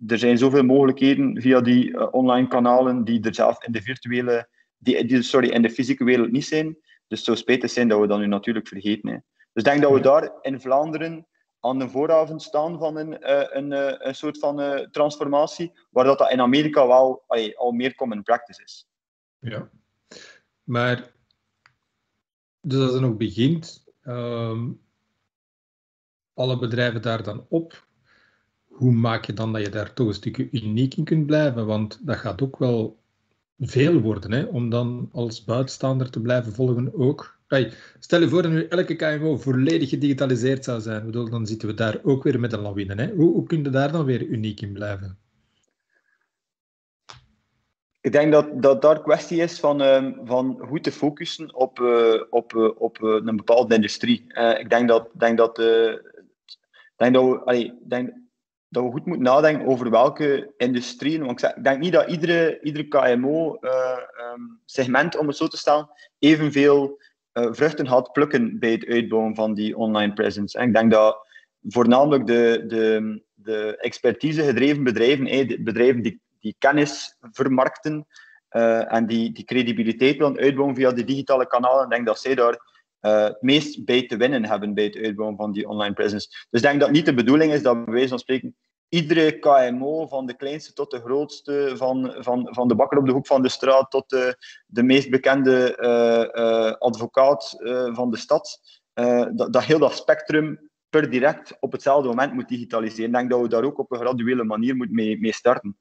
[0.07, 5.05] er zijn zoveel mogelijkheden via die online kanalen die er zelf in de virtuele, die,
[5.05, 6.77] die, sorry, in de fysieke wereld niet zijn.
[7.09, 9.11] Dus het zou spijtig zijn dat we dat nu natuurlijk vergeten.
[9.11, 9.17] Hè.
[9.53, 11.27] Dus ik denk dat we daar in Vlaanderen
[11.61, 13.17] aan de vooravond staan van een,
[13.57, 13.71] een,
[14.09, 18.63] een soort van transformatie, waar dat, dat in Amerika wel allee, al meer common practice
[18.63, 18.87] is.
[19.39, 19.71] Ja,
[20.65, 21.13] maar
[22.61, 24.81] dus als het nog begint, um,
[26.35, 27.87] alle bedrijven daar dan op,
[28.67, 31.67] hoe maak je dan dat je daar toch een stukje uniek in kunt blijven?
[31.67, 32.99] Want dat gaat ook wel
[33.59, 37.39] veel worden, hè, om dan als buitenstaander te blijven volgen ook.
[37.99, 41.11] Stel je voor dat nu elke KMO volledig gedigitaliseerd zou zijn.
[41.11, 42.95] Dan zitten we daar ook weer met een lawine.
[42.95, 43.15] Hè?
[43.15, 45.19] Hoe, hoe kun je daar dan weer uniek in blijven?
[48.07, 52.23] Ik denk dat dat daar kwestie is van, uh, van goed te focussen op, uh,
[52.31, 54.25] op, uh, op een bepaalde industrie.
[54.59, 55.57] ik denk dat, denk dat,
[56.97, 58.13] denk dat, we, denk
[58.69, 61.25] dat we goed moeten nadenken over welke industrieën.
[61.25, 67.01] Want ik, denk niet dat iedere, iedere KMO-segment, um, om het zo te stellen, evenveel
[67.33, 70.59] vruchten gaat plukken bij het uitbouwen van die online presence.
[70.59, 71.27] En ik denk dat
[71.63, 75.25] voornamelijk de, de, de expertise gedreven bedrijven,
[75.65, 78.07] bedrijven die die kennis vermarkten
[78.51, 81.85] uh, en die, die credibiliteit willen uitbouwen via de digitale kanalen.
[81.85, 82.55] Ik denk dat zij daar
[83.01, 86.29] uh, het meest bij te winnen hebben bij het uitbouwen van die online presence.
[86.51, 88.57] Dus ik denk dat niet de bedoeling is dat bij wijze van spreken
[88.89, 93.13] iedere KMO, van de kleinste tot de grootste, van, van, van de bakker op de
[93.13, 97.57] hoek van de straat tot de, de meest bekende uh, advocaat
[97.93, 98.61] van de stad,
[99.33, 103.07] dat, dat heel dat spectrum per direct op hetzelfde moment moet digitaliseren.
[103.07, 105.79] Ik denk dat we daar ook op een graduele manier moet mee, mee starten.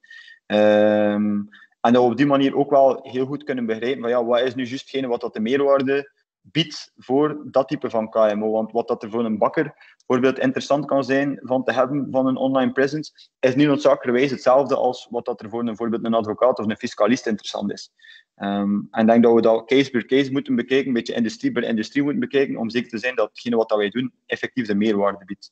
[0.47, 1.49] Um,
[1.81, 4.41] en dat we op die manier ook wel heel goed kunnen begrijpen van ja, wat
[4.41, 8.51] is nu juist wat dat de meerwaarde biedt voor dat type van KMO.
[8.51, 12.27] Want wat dat er voor een bakker bijvoorbeeld interessant kan zijn van te hebben van
[12.27, 16.13] een online presence, is niet noodzakelijkerwijs hetzelfde als wat dat er voor een, bijvoorbeeld een
[16.13, 17.91] advocaat of een fiscalist interessant is.
[18.36, 21.51] Um, en ik denk dat we dat case per case moeten bekijken, een beetje industrie
[21.51, 24.67] per industrie moeten bekijken, om zeker te zijn dat hetgene wat dat wij doen effectief
[24.67, 25.51] de meerwaarde biedt.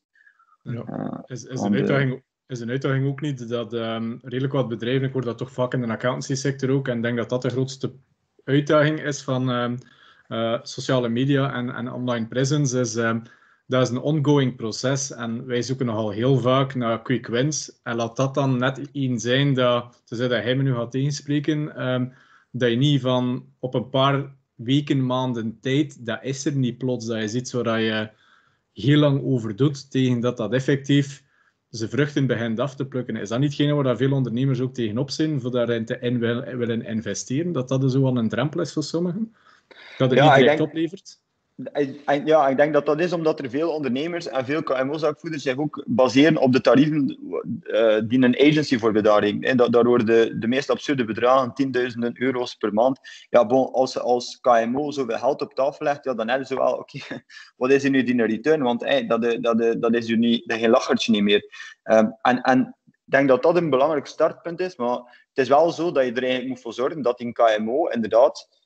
[0.61, 0.83] Ja.
[0.87, 5.07] Uh, is, is een uitdaging is een uitdaging ook niet dat um, redelijk wat bedrijven,
[5.07, 7.41] ik hoor dat toch vaak in de accountancy sector ook, en ik denk dat dat
[7.41, 7.93] de grootste
[8.43, 9.77] uitdaging is van um,
[10.27, 13.21] uh, sociale media en, en online presence, is um,
[13.67, 17.79] dat is een ongoing proces en wij zoeken nogal heel vaak naar quick wins.
[17.83, 21.65] En laat dat dan net iets zijn dat, tenzij dat hij me nu gaat tegenspreken,
[22.51, 27.05] dat je niet van op een paar weken, maanden tijd, dat is er niet plots,
[27.05, 28.09] dat is iets waar je
[28.73, 31.22] heel lang over doet, tegen dat dat effectief
[31.73, 33.15] ze vruchten begint af te plukken.
[33.15, 36.19] Is dat niet hetgene waar veel ondernemers ook tegenop zijn, voor daarin te in
[36.57, 37.51] willen investeren?
[37.51, 39.35] Dat dat dus wel een drempel is voor sommigen?
[39.97, 41.21] Dat het ja, niet direct denk, oplevert?
[42.25, 45.83] Ja, ik denk dat dat is omdat er veel ondernemers en veel KMO-zakvoerders zich ook
[45.87, 47.17] baseren op de tarieven
[47.63, 49.43] uh, die een agency voor bedaring.
[49.43, 52.99] En daar worden de, de meest absurde bedragen, tienduizenden euro's per maand.
[53.29, 56.73] Ja, bon, als als KMO zoveel geld op tafel legt, ja, dan hebben ze wel,
[56.83, 56.99] oké,
[57.55, 58.61] wat is er nu die return?
[58.61, 61.43] Want hey, dat, dat, dat is niet, geen lachertje niet meer.
[61.83, 64.97] Um, en, en ik denk dat dat een belangrijk startpunt is, maar
[65.33, 68.62] het is wel zo dat je er eigenlijk moet voor zorgen dat in KMO inderdaad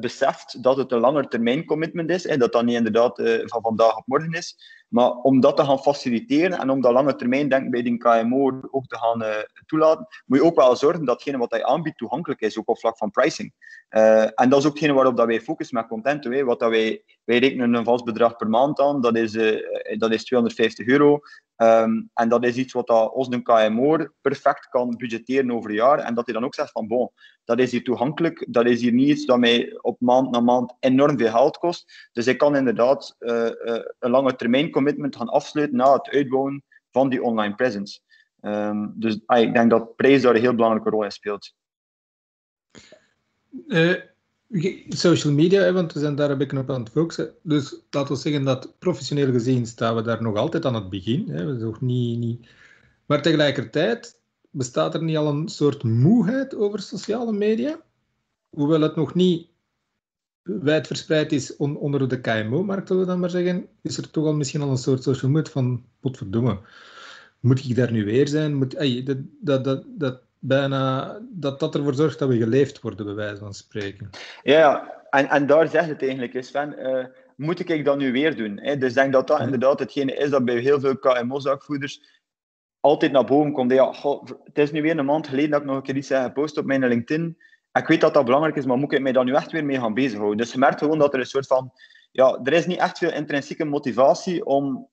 [0.00, 3.62] beseft dat het een langer termijn commitment is en dat dat niet inderdaad uh, van
[3.62, 4.56] vandaag op morgen is.
[4.90, 8.60] Maar om dat te gaan faciliteren en om dat lange termijn denk bij die KMO
[8.70, 9.28] ook te gaan uh,
[9.66, 12.78] toelaten, moet je ook wel zorgen dat hetgene wat hij aanbiedt toegankelijk is, ook op
[12.78, 13.52] vlak van pricing.
[13.88, 16.24] en dat is ook hetgene waarop dat wij focussen met content.
[16.44, 19.32] Wat dat wij, wij rekenen een vast bedrag per maand aan, dat is,
[19.98, 21.20] dat is 250 euro.
[21.62, 25.98] Um, en dat is iets wat dat ons een KMO perfect kan budgetteren over jaar.
[25.98, 27.10] En dat hij dan ook zegt van, bon,
[27.44, 28.46] dat is hier toegankelijk.
[28.48, 32.08] Dat is hier niet iets dat mij op maand na maand enorm veel geld kost.
[32.12, 37.22] Dus ik kan inderdaad een lange termijn commitment gaan afsluiten na het uitbouwen van die
[37.22, 38.00] online presence.
[38.42, 41.54] Um, dus ik denk dat prijs daar een heel belangrijke rol in speelt.
[43.66, 43.94] Uh,
[44.88, 47.34] Social media, want we zijn daar een beetje op aan het focussen.
[47.42, 51.28] Dus laten we zeggen dat professioneel gezien staan we daar nog altijd aan het begin.
[51.28, 51.46] Hè.
[51.46, 52.48] We nog niet, niet...
[53.06, 57.80] Maar tegelijkertijd bestaat er niet al een soort moeheid over sociale media?
[58.48, 59.49] Hoewel het nog niet
[60.42, 64.60] wijdverspreid is onder de KMO-markt, zullen we dan maar zeggen, is er toch al misschien
[64.60, 66.58] al een soort social mood van, potverdomme,
[67.40, 68.54] moet ik daar nu weer zijn?
[68.54, 73.06] Moet, ay, dat, dat, dat, dat bijna dat dat ervoor zorgt dat we geleefd worden,
[73.06, 74.10] bij wijze van spreken.
[74.42, 76.74] Ja, en, en daar zegt het eigenlijk, Sven.
[76.78, 77.04] Uh,
[77.36, 78.58] moet ik dat nu weer doen?
[78.58, 78.76] Hè?
[78.76, 82.02] Dus ik denk dat dat inderdaad hetgene is dat bij heel veel KMO-zakvoerders
[82.80, 83.72] altijd naar boven komt.
[83.72, 83.94] Ja,
[84.44, 86.58] het is nu weer een maand geleden dat ik nog een keer iets heb gepost
[86.58, 87.36] op mijn LinkedIn.
[87.72, 89.80] Ik weet dat dat belangrijk is, maar moet ik mij daar nu echt weer mee
[89.80, 90.38] gaan bezighouden?
[90.38, 91.72] Dus je merkt gewoon dat er een soort van...
[92.12, 94.88] Ja, er is niet echt veel intrinsieke motivatie om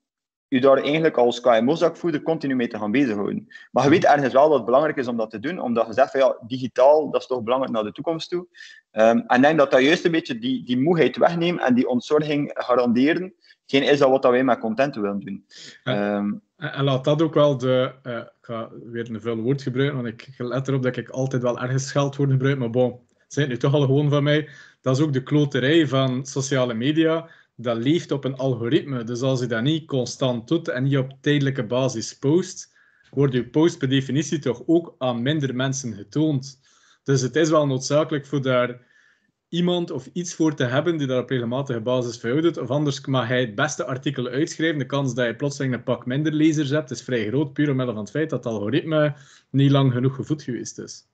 [0.48, 3.48] je daar eigenlijk als KMO-zakvoerder continu mee te gaan bezighouden.
[3.72, 5.94] Maar je weet ergens wel dat het belangrijk is om dat te doen, omdat je
[5.94, 8.48] zegt van ja, digitaal, dat is toch belangrijk naar de toekomst toe.
[8.92, 11.88] Um, en ik denk dat dat juist een beetje die, die moeheid wegneemt en die
[11.88, 13.34] ontzorging garanderen,
[13.66, 15.46] geen is dat wat wij met content willen doen.
[15.84, 17.94] Ehm, en laat dat ook wel de...
[18.04, 21.42] Uh, ik ga weer een veel woord gebruiken, want ik let erop dat ik altijd
[21.42, 24.50] wel ergens scheldwoorden gebruik, maar bon, het zijn nu toch al gewoon van mij.
[24.82, 29.04] Dat is ook de kloterij van sociale media dat leeft op een algoritme.
[29.04, 32.76] Dus als je dat niet constant doet en niet op tijdelijke basis post,
[33.10, 36.60] wordt je post per definitie toch ook aan minder mensen getoond.
[37.04, 38.87] Dus het is wel noodzakelijk voor daar
[39.50, 42.58] iemand of iets voor te hebben die daar op regelmatige basis doet.
[42.58, 44.80] Of anders mag hij het beste artikel uitschrijven.
[44.80, 47.92] De kans dat je plotseling een pak minder lezers hebt is vrij groot, puur omwille
[47.92, 49.16] van het feit dat het algoritme
[49.50, 51.06] niet lang genoeg gevoed geweest is.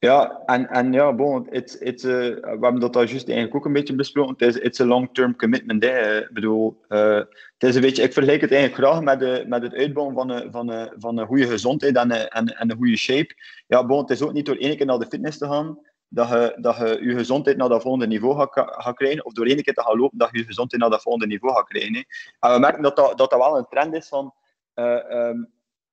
[0.00, 3.64] Ja, en, en ja, bon, it's, it's, uh, we hebben dat al juist eigenlijk ook
[3.64, 4.34] een beetje besproken.
[4.46, 5.82] Het is it's a long-term commitment.
[5.82, 6.20] Hè.
[6.20, 7.14] Ik bedoel, uh,
[7.58, 10.30] het is een beetje, ik vergelijk het eigenlijk graag met, de, met het uitbouwen van
[10.30, 13.34] een, van, een, van een goede gezondheid en een, en, en een goede shape.
[13.66, 16.28] Ja, bon, het is ook niet door één keer naar de fitness te gaan dat
[16.28, 19.62] je, dat je je gezondheid naar dat volgende niveau gaat, gaat krijgen, of door één
[19.62, 21.94] keer te gaan lopen dat je je gezondheid naar dat volgende niveau gaat krijgen.
[21.94, 22.02] Hè.
[22.40, 24.34] En we merken dat dat, dat, dat wel een trend is van.
[24.74, 25.30] Uh,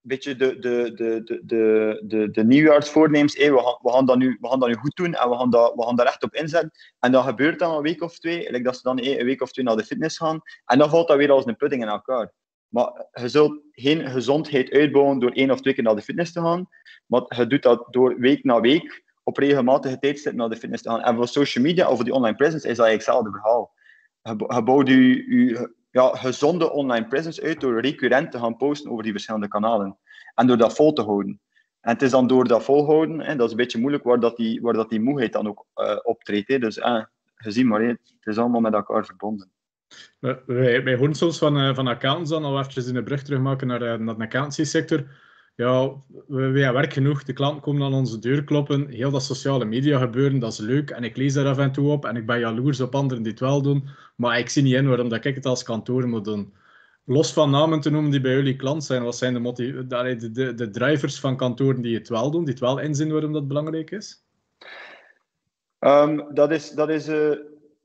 [0.06, 3.38] beetje de, de, de, de, de, de, nieuwjaarsvoornemens.
[3.38, 5.36] Hey, we, gaan, we, gaan dat nu, we gaan dat nu goed doen en we
[5.36, 6.72] gaan, dat, we gaan daar echt op inzetten.
[7.00, 8.52] En dat gebeurt dan een week of twee.
[8.52, 10.42] Like dat ze dan een week of twee naar de fitness gaan.
[10.66, 12.34] En dan valt dat weer als een pudding in elkaar.
[12.68, 16.42] Maar je zult geen gezondheid uitbouwen door één of twee keer naar de fitness te
[16.42, 16.70] gaan.
[17.06, 20.90] Maar je doet dat door week na week op regelmatige tijdstippen naar de fitness te
[20.90, 21.02] gaan.
[21.02, 23.74] En voor social media of die online presence is dat eigenlijk hetzelfde verhaal.
[24.22, 29.04] Je, bouwt je, je ja, gezonde online presence uit door recurrent te gaan posten over
[29.04, 29.98] die verschillende kanalen.
[30.36, 31.40] En door dat vol te houden.
[31.82, 34.38] En het is dan door dat volhouden, hè, dat is een beetje moeilijk, waar dat
[34.38, 36.48] die, waar dat die moeheid dan ook uh, optreedt.
[36.48, 36.60] Hè.
[36.60, 37.04] Dus eh,
[37.36, 39.52] gezien maar, hè, het is allemaal met elkaar verbonden.
[40.20, 43.80] Wij, wij horen van, uh, van accountants dan al eventjes in de brug terugmaken naar,
[43.80, 45.06] naar de accountancy-sector
[45.56, 45.94] ja,
[46.28, 47.24] we, we werk genoeg.
[47.24, 48.88] De klanten komen aan onze deur kloppen.
[48.88, 50.90] Heel dat sociale media gebeuren, dat is leuk.
[50.90, 52.06] En ik lees daar af en toe op.
[52.06, 53.88] En ik ben jaloers op anderen die het wel doen.
[54.16, 56.54] Maar ik zie niet in waarom dat ik het als kantoor moet doen.
[57.04, 60.54] Los van namen te noemen die bij jullie klant zijn, wat zijn de, de, de,
[60.54, 63.92] de drivers van kantoren die het wel doen, die het wel inzien waarom dat belangrijk
[63.92, 64.24] is?
[65.80, 67.32] Um, dat is, dat is uh,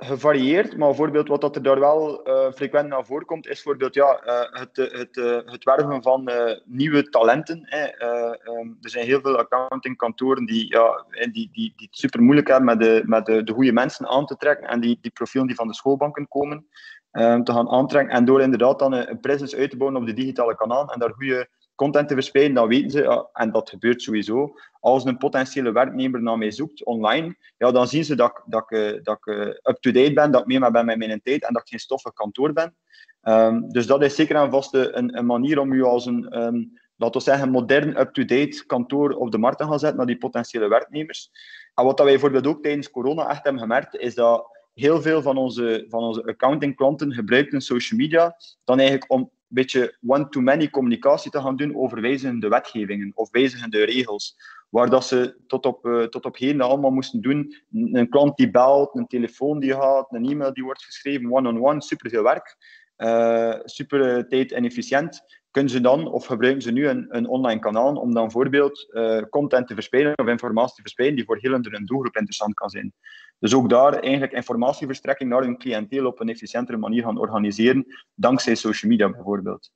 [0.00, 4.20] gevarieerd, maar bijvoorbeeld wat dat er daar wel uh, frequent naar voorkomt, is bijvoorbeeld ja,
[4.26, 6.30] uh, het, het, uh, het werven van
[6.64, 7.58] nieuwe talenten.
[7.58, 12.66] Um, er zijn heel veel accountingkantoren die, ja, die, die, die het super moeilijk hebben
[12.66, 15.56] met, de, met de, de goede mensen aan te trekken en die, die profielen die
[15.56, 16.66] van de schoolbanken komen
[17.12, 18.14] um, te gaan aantrekken.
[18.14, 20.98] En door inderdaad dan een, een presence uit te bouwen op de digitale kanaal en
[20.98, 21.48] daar goede
[21.80, 26.38] content te verspreiden, dan weten ze, en dat gebeurt sowieso, als een potentiële werknemer naar
[26.38, 30.30] mij zoekt online, ja, dan zien ze dat, dat, ik, dat ik eh, up-to-date ben,
[30.30, 32.74] dat ik meer ben met mijn tijd en dat ik geen stoffig kantoor ben.
[33.22, 36.78] Um, dus dat is zeker en vast een, een manier om je als een, um,
[36.96, 40.68] laten we zeggen, modern, up-to-date kantoor op de markt te gaan zetten naar die potentiële
[40.68, 41.30] werknemers.
[41.74, 45.22] En wat dat wij bijvoorbeeld ook tijdens corona echt hebben gemerkt, is dat heel veel
[45.22, 51.30] van onze, van onze accounting klanten gebruikten social media dan eigenlijk om beetje one-to-many communicatie
[51.30, 54.36] te gaan doen over wijzigende wetgevingen of wijzigende regels.
[54.68, 57.54] Waar dat ze tot op, uh, tot op heden allemaal moesten doen.
[57.72, 62.22] Een klant die belt, een telefoon die gaat, een e-mail die wordt geschreven, one-on-one, superveel
[62.22, 62.56] werk.
[62.96, 65.20] Uh, super tijd en efficiënt.
[65.50, 68.88] Kunnen ze dan, of gebruiken ze nu een, een online kanaal om dan bijvoorbeeld
[69.30, 72.92] content te verspreiden of informatie te verspreiden die voor heel een doelgroep interessant kan zijn.
[73.40, 78.54] Dus ook daar eigenlijk informatieverstrekking naar hun cliënteel op een efficiëntere manier gaan organiseren, dankzij
[78.54, 79.70] social media bijvoorbeeld.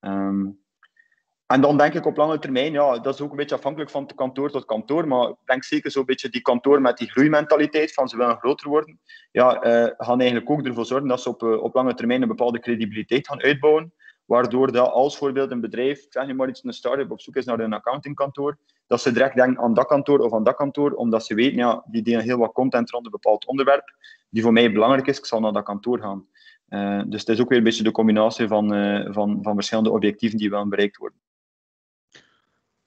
[0.00, 0.58] Um,
[1.46, 4.10] en dan denk ik op lange termijn, ja, dat is ook een beetje afhankelijk van
[4.14, 8.08] kantoor tot kantoor, maar ik denk zeker zo'n beetje die kantoor met die groeimentaliteit van
[8.08, 11.62] ze willen groter worden, ja, uh, gaan eigenlijk ook ervoor zorgen dat ze op, uh,
[11.62, 13.94] op lange termijn een bepaalde credibiliteit gaan uitbouwen,
[14.30, 17.60] waardoor dat als bijvoorbeeld een bedrijf, zeg maar iets, een start-up op zoek is naar
[17.60, 21.34] een accountingkantoor, dat ze direct denken aan dat kantoor of aan dat kantoor, omdat ze
[21.34, 23.94] weten, ja, die delen heel wat content rond een bepaald onderwerp,
[24.28, 26.26] die voor mij belangrijk is, ik zal naar dat kantoor gaan.
[26.68, 29.90] Uh, dus het is ook weer een beetje de combinatie van, uh, van, van verschillende
[29.90, 31.18] objectieven die wel bereikt worden.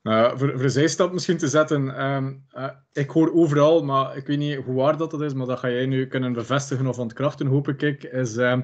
[0.04, 4.38] Uh, voor, voor de zijstap misschien te zetten, uh, ik hoor overal, maar ik weet
[4.38, 7.48] niet hoe waar dat, dat is, maar dat ga jij nu kunnen bevestigen of ontkrachten,
[7.48, 8.64] hoop ik, is um,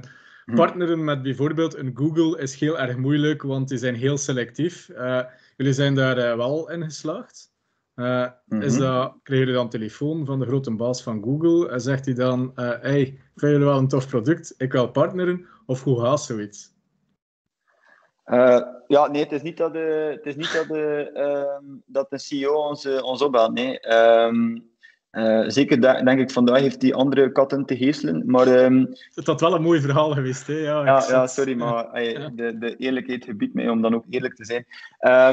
[0.55, 4.89] partneren met bijvoorbeeld een Google is heel erg moeilijk, want die zijn heel selectief.
[4.89, 5.21] Uh,
[5.57, 7.51] jullie zijn daar uh, wel in geslaagd.
[7.95, 8.67] Uh, mm-hmm.
[8.67, 12.13] is dat, krijgen jullie dan telefoon van de grote baas van Google en zegt hij
[12.13, 13.03] dan, hey,
[13.35, 16.77] vind jullie wel een tof product, ik wil partneren, of hoe gaat zoiets?
[18.87, 21.11] ja, nee, het is niet dat, de, het is niet dat, de,
[21.59, 23.53] um, dat de CEO ons, ons opbelt.
[23.53, 23.95] Nee.
[23.95, 24.68] Um,
[25.11, 28.23] Uh, zeker denk ik vandaag heeft die andere katten te geestelen.
[28.25, 30.47] Maar, um, het had wel een mooi verhaal geweest.
[30.47, 30.53] Hè?
[30.53, 34.45] Ja, ja, ja, sorry, maar de, de eerlijkheid gebiedt mij om dan ook eerlijk te
[34.45, 34.65] zijn.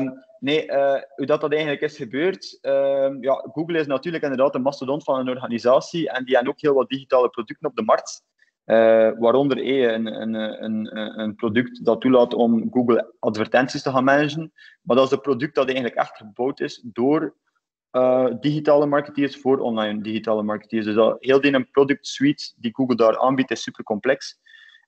[0.03, 2.59] Um, nee, uh, hoe dat, dat eigenlijk is gebeurd.
[2.63, 6.61] Um, ja, Google is natuurlijk inderdaad een mastodont van een organisatie en die hebben ook
[6.61, 8.25] heel wat digitale producten op de markt.
[8.67, 10.35] Uh, waaronder eh, een, een,
[10.65, 14.53] een, een, product dat toelaat om Google advertenties te gaan managen.
[14.83, 17.35] Maar dat is een product dat eigenlijk echt gebouwd is door
[17.97, 20.85] uh, digitale marketeers voor online digitale marketeers.
[20.85, 24.39] Dus dat, heel die product suite die Google daar aanbiedt is super complex.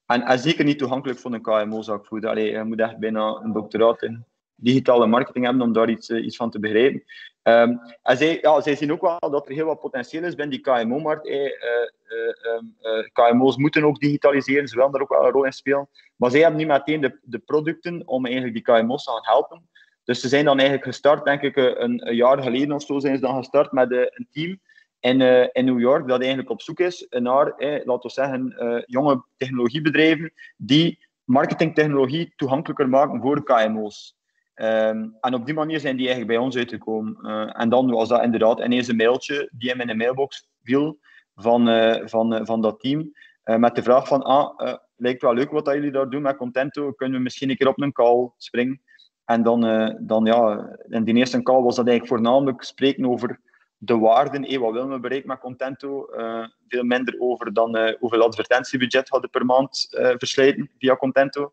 [0.07, 2.31] En, en zeker niet toegankelijk voor een KMO, zou ik voelen.
[2.31, 4.25] Allee, je moet echt bijna een doctoraat in
[4.61, 7.05] digitale marketing hebben om daar iets, iets van te begrijpen.
[7.43, 10.63] Um, en zij, ja, zij zien ook wel dat er heel wat potentieel is binnen
[10.63, 11.29] die KMO-markt.
[11.29, 11.45] Eh,
[12.83, 15.89] uh, KMO's moeten ook digitaliseren, ze willen daar ook wel een rol in spelen.
[16.17, 19.69] Maar zij hebben nu meteen de, de producten om eigenlijk die KMO's te gaan helpen.
[20.09, 23.15] Dus ze zijn dan eigenlijk gestart, denk ik, een, een jaar geleden of zo zijn
[23.15, 24.59] ze dan gestart met een team
[25.01, 25.21] in,
[25.53, 28.55] in New York dat eigenlijk op zoek is naar, eh, laten we zeggen,
[28.87, 34.17] jonge technologiebedrijven die marketingtechnologie toegankelijker maken voor KMO's.
[34.55, 37.17] Um, en op die manier zijn die eigenlijk bij ons uitgekomen.
[37.55, 40.99] En dan was dat inderdaad ineens een mailtje die in mijn mailbox viel
[41.35, 41.67] van,
[42.05, 43.13] van, van dat team.
[43.45, 46.93] met de vraag van, ah, lijkt wel leuk wat dat jullie daar doen met Contento.
[46.93, 48.81] Kunnen we misschien een keer op een call springen?
[49.29, 49.61] En dan,
[50.01, 53.41] dan ja, in die eerste call was dat eigenlijk voornamelijk spreken over
[53.77, 54.61] de waarden.
[54.61, 56.07] Wat willen we bereiken met Contento?
[56.69, 61.53] veel minder over dan hoeveel advertentiebudget hadden per maand verslijten via Contento.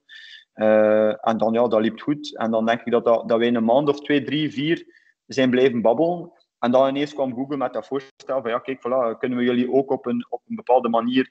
[0.54, 2.38] En dan, ja, dat liep goed.
[2.38, 4.86] En dan denk ik dat, dat, dat wij een maand of twee, drie, vier
[5.26, 6.32] zijn blijven babbelen.
[6.60, 9.72] En dan ineens kwam Google met dat voorstel van ja, kijk, voilà, kunnen we jullie
[9.72, 11.30] ook op een, op een bepaalde manier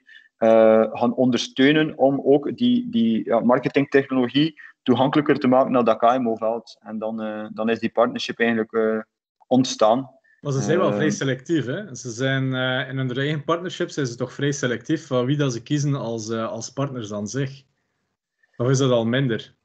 [0.91, 6.77] gaan ondersteunen om ook die, die ja, marketingtechnologie toegankelijker te maken naar dat KMO-veld.
[6.79, 9.05] En dan, uh, dan is die partnership eigenlijk
[9.47, 10.09] ontstaan.
[10.41, 11.65] Maar ze zijn wel vrij selectief.
[11.65, 11.95] Hè?
[11.95, 12.43] Ze zijn,
[12.89, 16.31] in hun eigen partnership zijn ze toch vrij selectief van wie dat ze kiezen als,
[16.31, 17.63] als partners aan zich.
[18.55, 19.55] Of is dat al minder?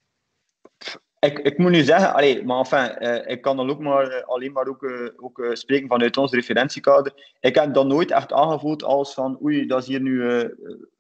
[1.19, 4.67] Ik, ik moet nu zeggen, allee, maar enfin, ik kan dan ook maar, alleen maar
[4.67, 7.13] ook, ook spreken vanuit ons referentiekader.
[7.41, 10.19] Ik heb dat nooit echt aangevoeld als van oei, dat is hier nu,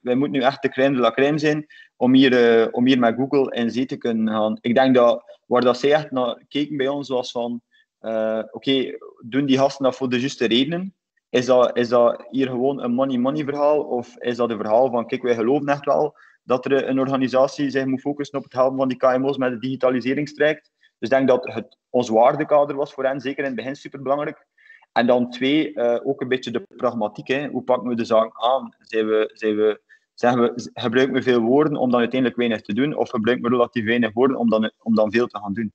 [0.00, 1.66] wij moeten nu echt de crème de la crème zijn
[2.00, 4.58] om hier, om hier met Google in zee te kunnen gaan.
[4.60, 7.62] Ik denk dat waar dat zij echt naar keken bij ons was van
[8.00, 10.94] oké, okay, doen die gasten dat voor de juiste redenen?
[11.30, 15.06] Is dat, is dat hier gewoon een money-money verhaal of is dat een verhaal van
[15.06, 18.78] kijk, wij geloven echt wel dat er een organisatie zich moet focussen op het helpen
[18.78, 20.70] van die KMO's met de digitaliseringstraject.
[20.98, 24.46] Dus ik denk dat het ons waardekader was voor hen, zeker in het begin, superbelangrijk.
[24.92, 27.28] En dan twee, uh, ook een beetje de pragmatiek.
[27.28, 27.48] Hè.
[27.48, 28.74] Hoe pakken we de zaak aan?
[28.78, 29.80] Zijn we, zijn we,
[30.20, 32.96] zeggen we, gebruiken we veel woorden om dan uiteindelijk weinig te doen?
[32.96, 35.72] Of gebruiken we relatief weinig woorden om dan, om dan veel te gaan doen?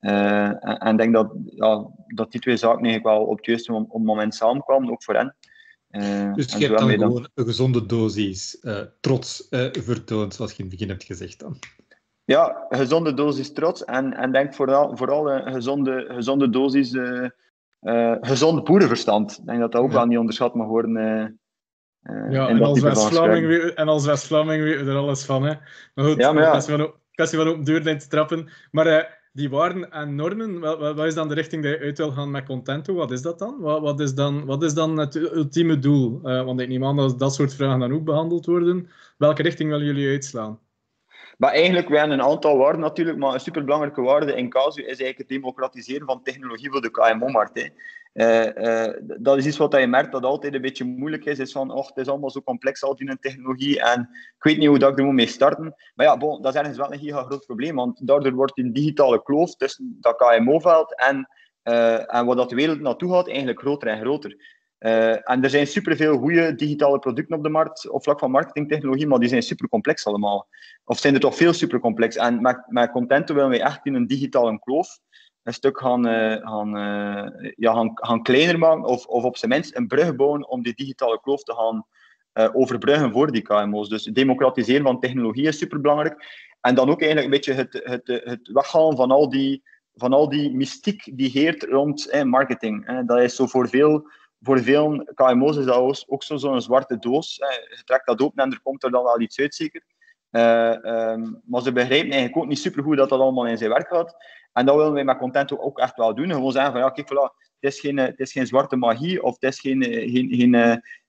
[0.00, 3.86] Uh, en ik denk dat, ja, dat die twee zaken eigenlijk wel op het juiste
[3.88, 5.36] moment samenkwamen, ook voor hen.
[5.90, 10.64] Uh, dus je hebt dan gewoon een gezonde dosis uh, trots vertoond, zoals je in
[10.64, 11.58] het begin hebt gezegd dan.
[12.24, 16.96] Ja, gezonde dosis trots en, en denk vooral, vooral een gezonde, gezonde dosis
[18.20, 19.38] gezond boerenverstand.
[19.38, 19.96] Ik denk dat dat ook ja.
[19.96, 21.40] wel niet onderschat mag worden.
[22.30, 25.42] Ja, en als, West-Vlaming, en als West-Vlaming weten we er alles van.
[25.42, 25.54] Hè.
[25.94, 26.92] Maar goed, ja, maar ja.
[27.10, 28.48] kwestie van open deur te trappen.
[28.70, 32.10] Maar die waarden en normen, wat, wat, is dan de richting die je uit wil
[32.10, 32.94] gaan met Contento?
[32.94, 33.60] Wat is dat dan?
[33.60, 36.20] Wat, wat is, dan, wat is dan het ultieme doel?
[36.22, 38.88] Uh, want ik neem aan dat dat soort vragen dan ook behandeld worden.
[39.16, 40.58] Welke richting willen jullie uitslaan?
[41.38, 45.18] Maar eigenlijk, hebben een aantal waarden natuurlijk, maar een superbelangrijke waarde in Casu is eigenlijk
[45.18, 47.70] het democratiseren van technologie voor de KMO-markt.
[48.14, 51.38] Uh, uh, dat is iets wat je merkt dat altijd een beetje moeilijk is.
[51.38, 53.80] Is van, oh, het is allemaal zo complex, al die technologie.
[53.80, 54.00] En
[54.36, 55.74] ik weet niet hoe dat ik er moet mee starten.
[55.94, 57.74] Maar ja, bon, dat is ergens wel een giga groot probleem.
[57.74, 61.28] Want daardoor wordt die digitale kloof tussen dat KMO-veld en,
[61.64, 64.57] uh, en wat dat de wereld naartoe gaat, eigenlijk groter en groter.
[64.78, 69.18] En er zijn superveel goede digitale producten op de markt, op vlak van marketingtechnologie, maar
[69.18, 70.48] die zijn super complex allemaal.
[70.84, 72.16] Of zijn er toch veel super complex.
[72.16, 74.98] En met, met Contento willen wij echt in een digitale kloof
[75.42, 79.50] een stuk gaan, uh, gaan, uh, ja, gaan, gaan kleiner maken of, of op zijn
[79.50, 81.86] minst een brug bouwen om die digitale kloof te gaan
[82.52, 83.88] overbruggen voor die KMO's.
[83.88, 86.46] Dus democratiseren van technologie is superbelangrijk.
[86.60, 89.62] En dan ook eigenlijk een beetje het, het, het weghalen van al die,
[89.94, 93.02] van al die mystiek die heert rond eh, marketing.
[93.06, 97.36] Dat is zo voor veel, voor veel KMO's is dat ook zo zo'n zwarte doos.
[97.36, 99.82] Je trekt dat open en er komt er dan wel iets uit, zeker.
[100.30, 103.88] Uh, um, maar ze begrijpen eigenlijk ook niet supergoed dat dat allemaal in zijn werk
[103.88, 104.16] gaat.
[104.52, 106.30] En dat willen wij met content ook echt wel doen.
[106.30, 109.34] Gewoon zeggen van ja, kijk, voilà, het is geen, het is geen zwarte magie of
[109.34, 110.28] het is geen, geen,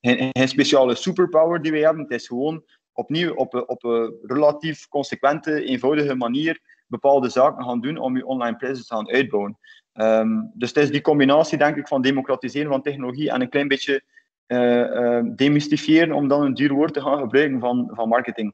[0.01, 2.03] geen, geen speciale superpower die wij hebben.
[2.03, 2.63] Het is gewoon
[2.93, 6.59] opnieuw op, op een relatief consequente, eenvoudige manier
[6.89, 9.57] bepaalde zaken gaan doen om je online presence te gaan uitbouwen.
[9.93, 13.67] Ehm, dus het is die combinatie, denk ik, van democratiseren van technologie en een klein
[13.67, 14.03] beetje
[14.47, 18.53] uh, demystifiëren om dan een duur woord te gaan gebruiken van, van marketing.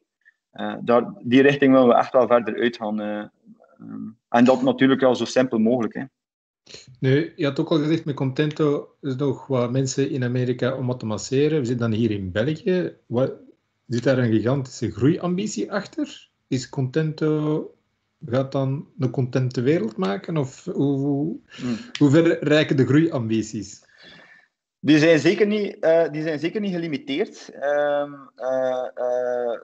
[0.54, 3.00] Uh, daar, die richting willen we echt wel verder uitgaan.
[3.00, 5.94] Um, en dat natuurlijk wel zo simpel mogelijk.
[5.94, 6.04] Hè.
[7.00, 10.88] Nu, je had ook al gezegd, met Contento is nog wat mensen in Amerika om
[10.88, 11.60] wat te masseren.
[11.60, 12.96] We zitten dan hier in België.
[13.06, 13.34] Wat,
[13.88, 16.30] zit daar een gigantische groeiambitie achter?
[16.48, 17.75] Is Contento
[18.26, 20.38] gaat dan een contente wereld maken?
[20.38, 21.40] Of hoe,
[22.00, 23.84] hoe ver reiken de groeiambities?
[24.80, 27.50] Die zijn zeker niet, uh, die zijn zeker niet gelimiteerd.
[27.56, 29.60] Uh, uh,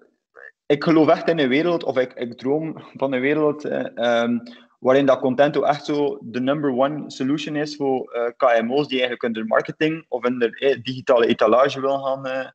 [0.65, 4.41] ik geloof echt in een wereld, of ik, ik droom van een wereld um,
[4.79, 9.33] waarin dat Contento echt zo de number one solution is voor KMO's die eigenlijk in
[9.33, 12.53] de marketing of in de digitale etalage wil gaan,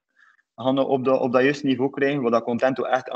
[0.54, 2.22] gaan op, de, op dat juiste niveau krijgen.
[2.22, 3.10] Wat dat Contento echt,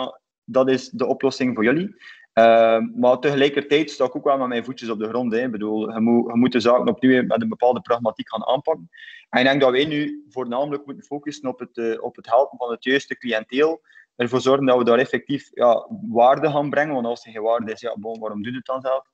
[0.45, 1.97] dat is de oplossing voor jullie.
[2.41, 5.33] Uh, maar tegelijkertijd sta ik ook wel met mijn voetjes op de grond.
[5.33, 5.41] Hè.
[5.41, 6.01] Ik bedoel, je,
[6.33, 8.89] moet, de zaken opnieuw met een bepaalde pragmatiek gaan aanpakken.
[9.29, 12.59] En ik denk dat wij nu voornamelijk moeten focussen op het, uh, op het helpen
[12.59, 13.81] van het juiste cliënteel.
[14.17, 16.95] Ervoor zorgen dat we daar effectief ja, waarde gaan brengen.
[16.95, 19.07] Want als er geen waarde is, ja, bon, waarom doe je het dan zelf?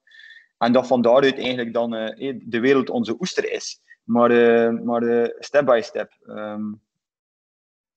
[0.59, 3.81] En dat van daaruit eigenlijk dan uh, de wereld onze oester is.
[4.05, 4.31] Maar,
[4.85, 6.13] maar step by step.
[6.27, 6.81] Um...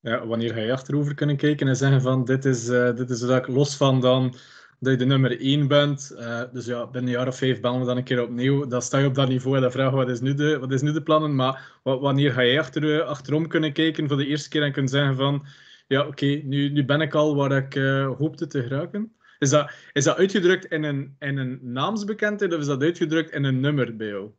[0.01, 2.65] Ja, wanneer ga je achterover kunnen kijken en zeggen van dit is,
[2.95, 4.33] dit is ik los van dan
[4.79, 6.11] dat je de nummer 1 bent.
[6.13, 8.67] Uh, dus ja, binnen een jaar of vijf bellen we dan een keer opnieuw.
[8.67, 10.81] Dan sta je op dat niveau en dan vragen wat is nu de, wat is
[10.81, 11.35] nu de plannen.
[11.35, 15.15] Maar wanneer ga je achter, achterom kunnen kijken voor de eerste keer en kunnen zeggen
[15.15, 15.45] van
[15.87, 19.15] ja, oké, nu, nu ben ik al waar ik uh, hoopte te geraken.
[19.39, 23.43] Is dat, is dat uitgedrukt in een, in een naamsbekendheid of is dat uitgedrukt in
[23.43, 24.31] een nummer bij jou?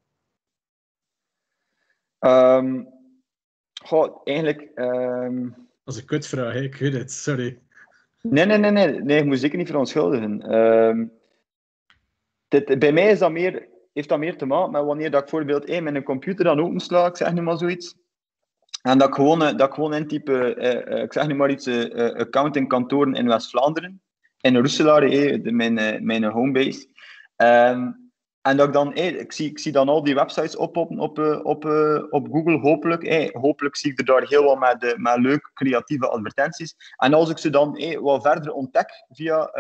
[2.20, 2.88] Um,
[3.84, 4.70] goh, eigenlijk...
[4.74, 5.68] Um...
[5.84, 7.60] Dat is een kutvraag, ik weet het, sorry.
[8.22, 10.54] Nee, nee, nee, nee, nee, ik moet zeker niet verontschuldigen.
[10.54, 11.12] Um,
[12.48, 15.30] dit, bij mij is dat meer, heeft dat meer te maken met wanneer dat ik
[15.30, 17.96] bijvoorbeeld hey, mijn computer dan opensla, ik zeg nu maar zoiets.
[18.82, 21.50] En dat ik gewoon, eh, dat ik gewoon intype, uh, uh, ik zeg nu maar
[21.50, 24.02] iets, uh, accountingkantoren in West-Vlaanderen,
[24.40, 26.88] in Roeselaar, hey, mijn, mijn homebase.
[27.36, 27.99] Um,
[28.42, 30.98] en dat ik dan, hey, ik, zie, ik zie dan al die websites op, op,
[30.98, 31.64] op,
[32.10, 33.06] op Google, hopelijk.
[33.06, 36.76] Hey, hopelijk zie ik er daar heel wat met, met leuke, creatieve advertenties.
[36.96, 39.50] En als ik ze dan hey, wat verder ontdek via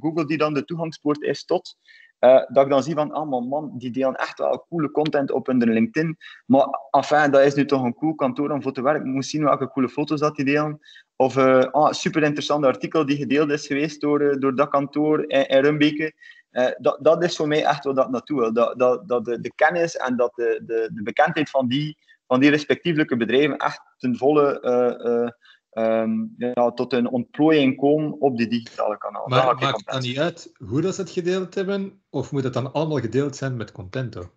[0.00, 1.76] Google, die dan de toegangspoort is tot,
[2.24, 5.30] uh, dat ik dan zie van, ah man, man die delen echt wel coole content
[5.30, 6.16] op hun LinkedIn.
[6.46, 9.06] Maar enfin, dat is nu toch een cool kantoor om voor te werken.
[9.06, 10.80] Ik moet zien welke coole foto's dat die delen.
[11.16, 15.48] Of uh, ah, super interessant artikel die gedeeld is geweest door, door dat kantoor in,
[15.48, 16.12] in Rumbeke.
[16.52, 18.52] Uh, dat, dat is voor mij echt wat dat naartoe wil.
[18.52, 22.40] Dat, dat, dat de, de kennis en dat de, de, de bekendheid van die, van
[22.40, 28.36] die respectievelijke bedrijven echt ten volle uh, uh, um, ja, tot een ontplooiing komen op
[28.36, 29.28] die digitale kanaal.
[29.28, 32.02] Maar maakt het dan niet uit hoe dat ze het gedeeld hebben?
[32.10, 34.30] Of moet het dan allemaal gedeeld zijn met Contento?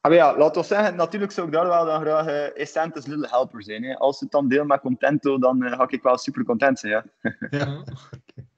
[0.00, 3.28] Ah, ja, laten we zeggen, natuurlijk zou ik daar wel dan graag uh, Essentes little
[3.28, 3.82] helper zijn.
[3.82, 3.94] Hè.
[3.96, 6.92] Als ze het dan deel met Contento, dan uh, ga ik wel super content zijn.
[6.92, 7.04] Ja.
[7.50, 7.84] ja.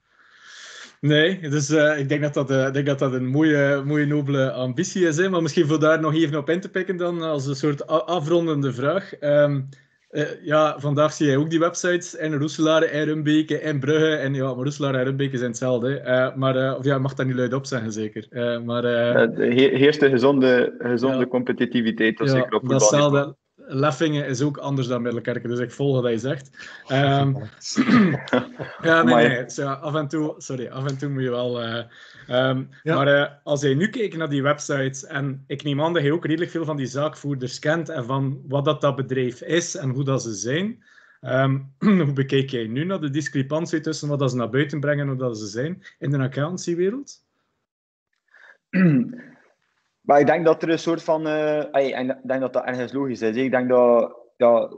[1.07, 4.53] Nee, dus uh, ik denk dat dat, uh, denk dat, dat een mooie, mooie nobele
[4.53, 5.17] ambitie is.
[5.17, 5.29] Hè?
[5.29, 8.73] Maar misschien voor daar nog even op in te pikken dan, als een soort afrondende
[8.73, 9.13] vraag.
[9.21, 9.69] Um,
[10.11, 14.15] uh, ja, vandaag zie jij ook die websites in Roeselaar, in Rumbeke, in Brugge.
[14.15, 16.33] En ja, maar Roeselaar en Rumbeke zijn hetzelfde.
[16.37, 18.27] maar, of ja, mag dat niet luid op zeggen, zeker.
[18.65, 18.85] maar,
[19.37, 23.37] heerst de gezonde, gezonde ja, competitiviteit, ja, zeker op voetbal.
[23.75, 26.51] Leffingen is ook anders dan Middelkerken, dus ik volg wat hij zegt.
[26.93, 27.37] Um,
[28.83, 29.51] ja, nee, nee.
[29.51, 31.63] So, af, en toe, sorry, af en toe moet je wel.
[31.63, 31.85] Uh,
[32.29, 32.95] um, ja.
[32.95, 36.13] Maar uh, als je nu kijkt naar die websites, en ik neem aan dat je
[36.13, 39.91] ook redelijk veel van die zaakvoerders kent en van wat dat, dat bedrijf is en
[39.91, 40.83] hoe dat ze zijn.
[41.21, 45.03] Um, hoe bekijk jij nu naar de discrepantie tussen wat dat ze naar buiten brengen
[45.03, 47.25] en hoe dat ze zijn in de accountancywereld?
[50.03, 51.27] Maar ik denk dat er een soort van.
[51.27, 53.37] Uh, ik denk dat dat ergens logisch is.
[53.37, 54.71] Ik denk dat ja,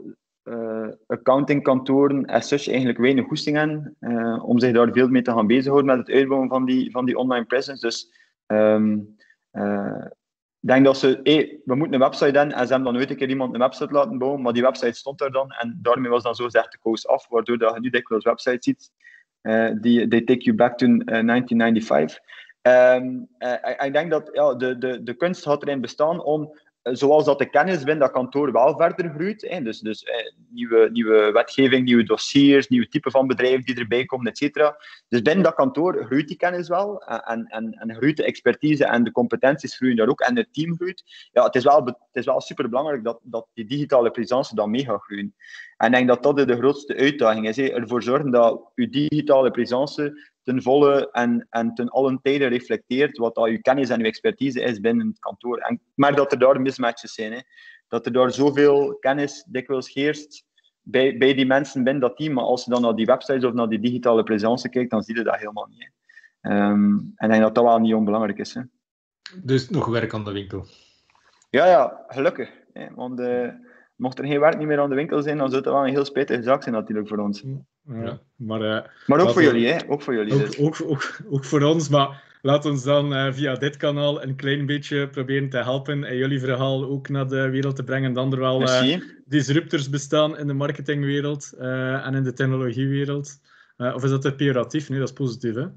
[0.43, 5.31] uh, accountingkantoren as such eigenlijk weinig goesting hebben uh, om zich daar veel mee te
[5.31, 7.85] gaan bezighouden met het uitbouwen van die, van die online presence.
[7.85, 8.11] Dus
[8.47, 9.15] um,
[10.61, 13.09] ik denk dat ze, hey, we moeten een website hebben en ze hebben dan nooit
[13.09, 16.09] een keer iemand een website laten bouwen, maar die website stond er dan en daarmee
[16.09, 18.91] was dan zo gezegd de koos af, waardoor dat je nu dikwijls websites ziet
[19.81, 22.19] die take you back to 1995.
[22.67, 27.39] Um, uh, ik denk dat ja, de, de, de kunst erin bestaan om zoals dat
[27.39, 29.39] de kennis binnen dat kantoor wel verder groeit.
[29.63, 34.27] Dus, dus eh, nieuwe, nieuwe wetgeving, nieuwe dossiers, nieuwe typen van bedrijven die erbij komen,
[34.27, 34.77] et cetera.
[35.07, 39.03] Dus binnen dat kantoor groeit die kennis wel en, en, en groeit de expertise en
[39.03, 41.29] de competenties groeien daar ook en het team groeit.
[41.31, 44.71] Ja, het is wel, het is wel super belangrijk dat, dat die digitale presence dan
[44.71, 45.35] mee gaat groeien.
[45.77, 47.57] En ik denk dat dat de grootste uitdaging is.
[47.57, 53.35] Ervoor zorgen dat uw digitale presence ten volle en, en ten allen tijde reflecteert wat
[53.35, 55.57] al je kennis en je expertise is binnen het kantoor.
[55.57, 57.31] En ik merk dat er daar mismatches zijn.
[57.31, 57.39] Hè.
[57.87, 60.45] Dat er daar zoveel kennis dikwijls heerst
[60.81, 62.33] bij, bij die mensen binnen dat team.
[62.33, 65.17] Maar als je dan naar die websites of naar die digitale presence kijkt, dan zie
[65.17, 65.91] je dat helemaal niet.
[66.41, 68.53] Um, en ik denk dat dat wel niet onbelangrijk is.
[68.53, 68.61] Hè.
[69.43, 70.65] Dus nog werk aan de winkel?
[71.49, 72.49] Ja, ja, gelukkig.
[72.73, 72.93] Hè.
[72.93, 73.49] Want uh,
[73.95, 75.93] mocht er geen werk niet meer aan de winkel zijn, dan zou het wel een
[75.93, 77.43] heel spijtige zaak zijn natuurlijk voor ons.
[77.87, 79.77] Ja, maar, uh, maar ook voor jullie, hè?
[79.87, 80.33] Ook voor jullie.
[80.33, 80.57] Ook, dus.
[80.59, 84.65] ook, ook, ook, voor ons, maar laat ons dan uh, via dit kanaal een klein
[84.65, 88.13] beetje proberen te helpen en jullie verhaal ook naar de wereld te brengen.
[88.13, 93.39] Dan er wel uh, disruptors bestaan in de marketingwereld en in de technologiewereld.
[93.77, 94.89] of is dat te pejoratief?
[94.89, 95.67] Nee, dat is positief, hè?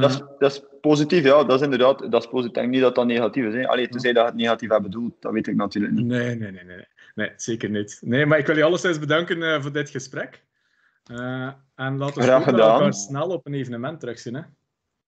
[0.00, 1.44] Dat is, dat, is, positief, ja.
[1.44, 2.48] Dat is inderdaad dat is positief.
[2.48, 3.54] Ik denk niet dat dat negatief is.
[3.54, 3.68] Hè.
[3.68, 6.06] Allee, tenzij dat het negatief hebt bedoeld, dat weet ik natuurlijk niet.
[6.06, 6.86] Nee, nee, nee, nee.
[7.14, 7.98] nee zeker niet.
[8.00, 10.42] Nee, maar ik wil je alleszins bedanken voor dit gesprek.
[11.10, 14.34] Uh, en laten we elkaar snel op een evenement terugzien.
[14.34, 14.42] Hè?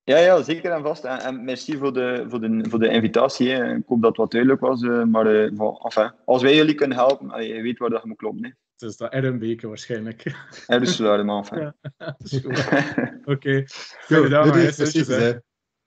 [0.04, 1.04] Ja, ja, zeker en vast.
[1.04, 3.50] En, en merci voor de, voor de, voor de invitatie.
[3.50, 3.74] Hè.
[3.74, 4.82] Ik hoop dat het wat duidelijk was.
[4.82, 8.16] Uh, maar uh, van, enfin, als wij jullie kunnen helpen, je weet waar dat moet
[8.16, 8.44] kloppen.
[8.44, 8.50] Hè.
[8.72, 10.22] Het is dat RMB'ke waarschijnlijk.
[10.66, 11.60] Dus maar enfin.
[11.60, 11.74] Ja,
[13.24, 13.30] Oké.
[13.30, 13.66] Okay.
[14.06, 14.46] Goed, gedaan,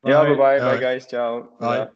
[0.02, 1.06] Ja, bye bye, bye guys.
[1.08, 1.50] Ciao.
[1.60, 1.96] Bye.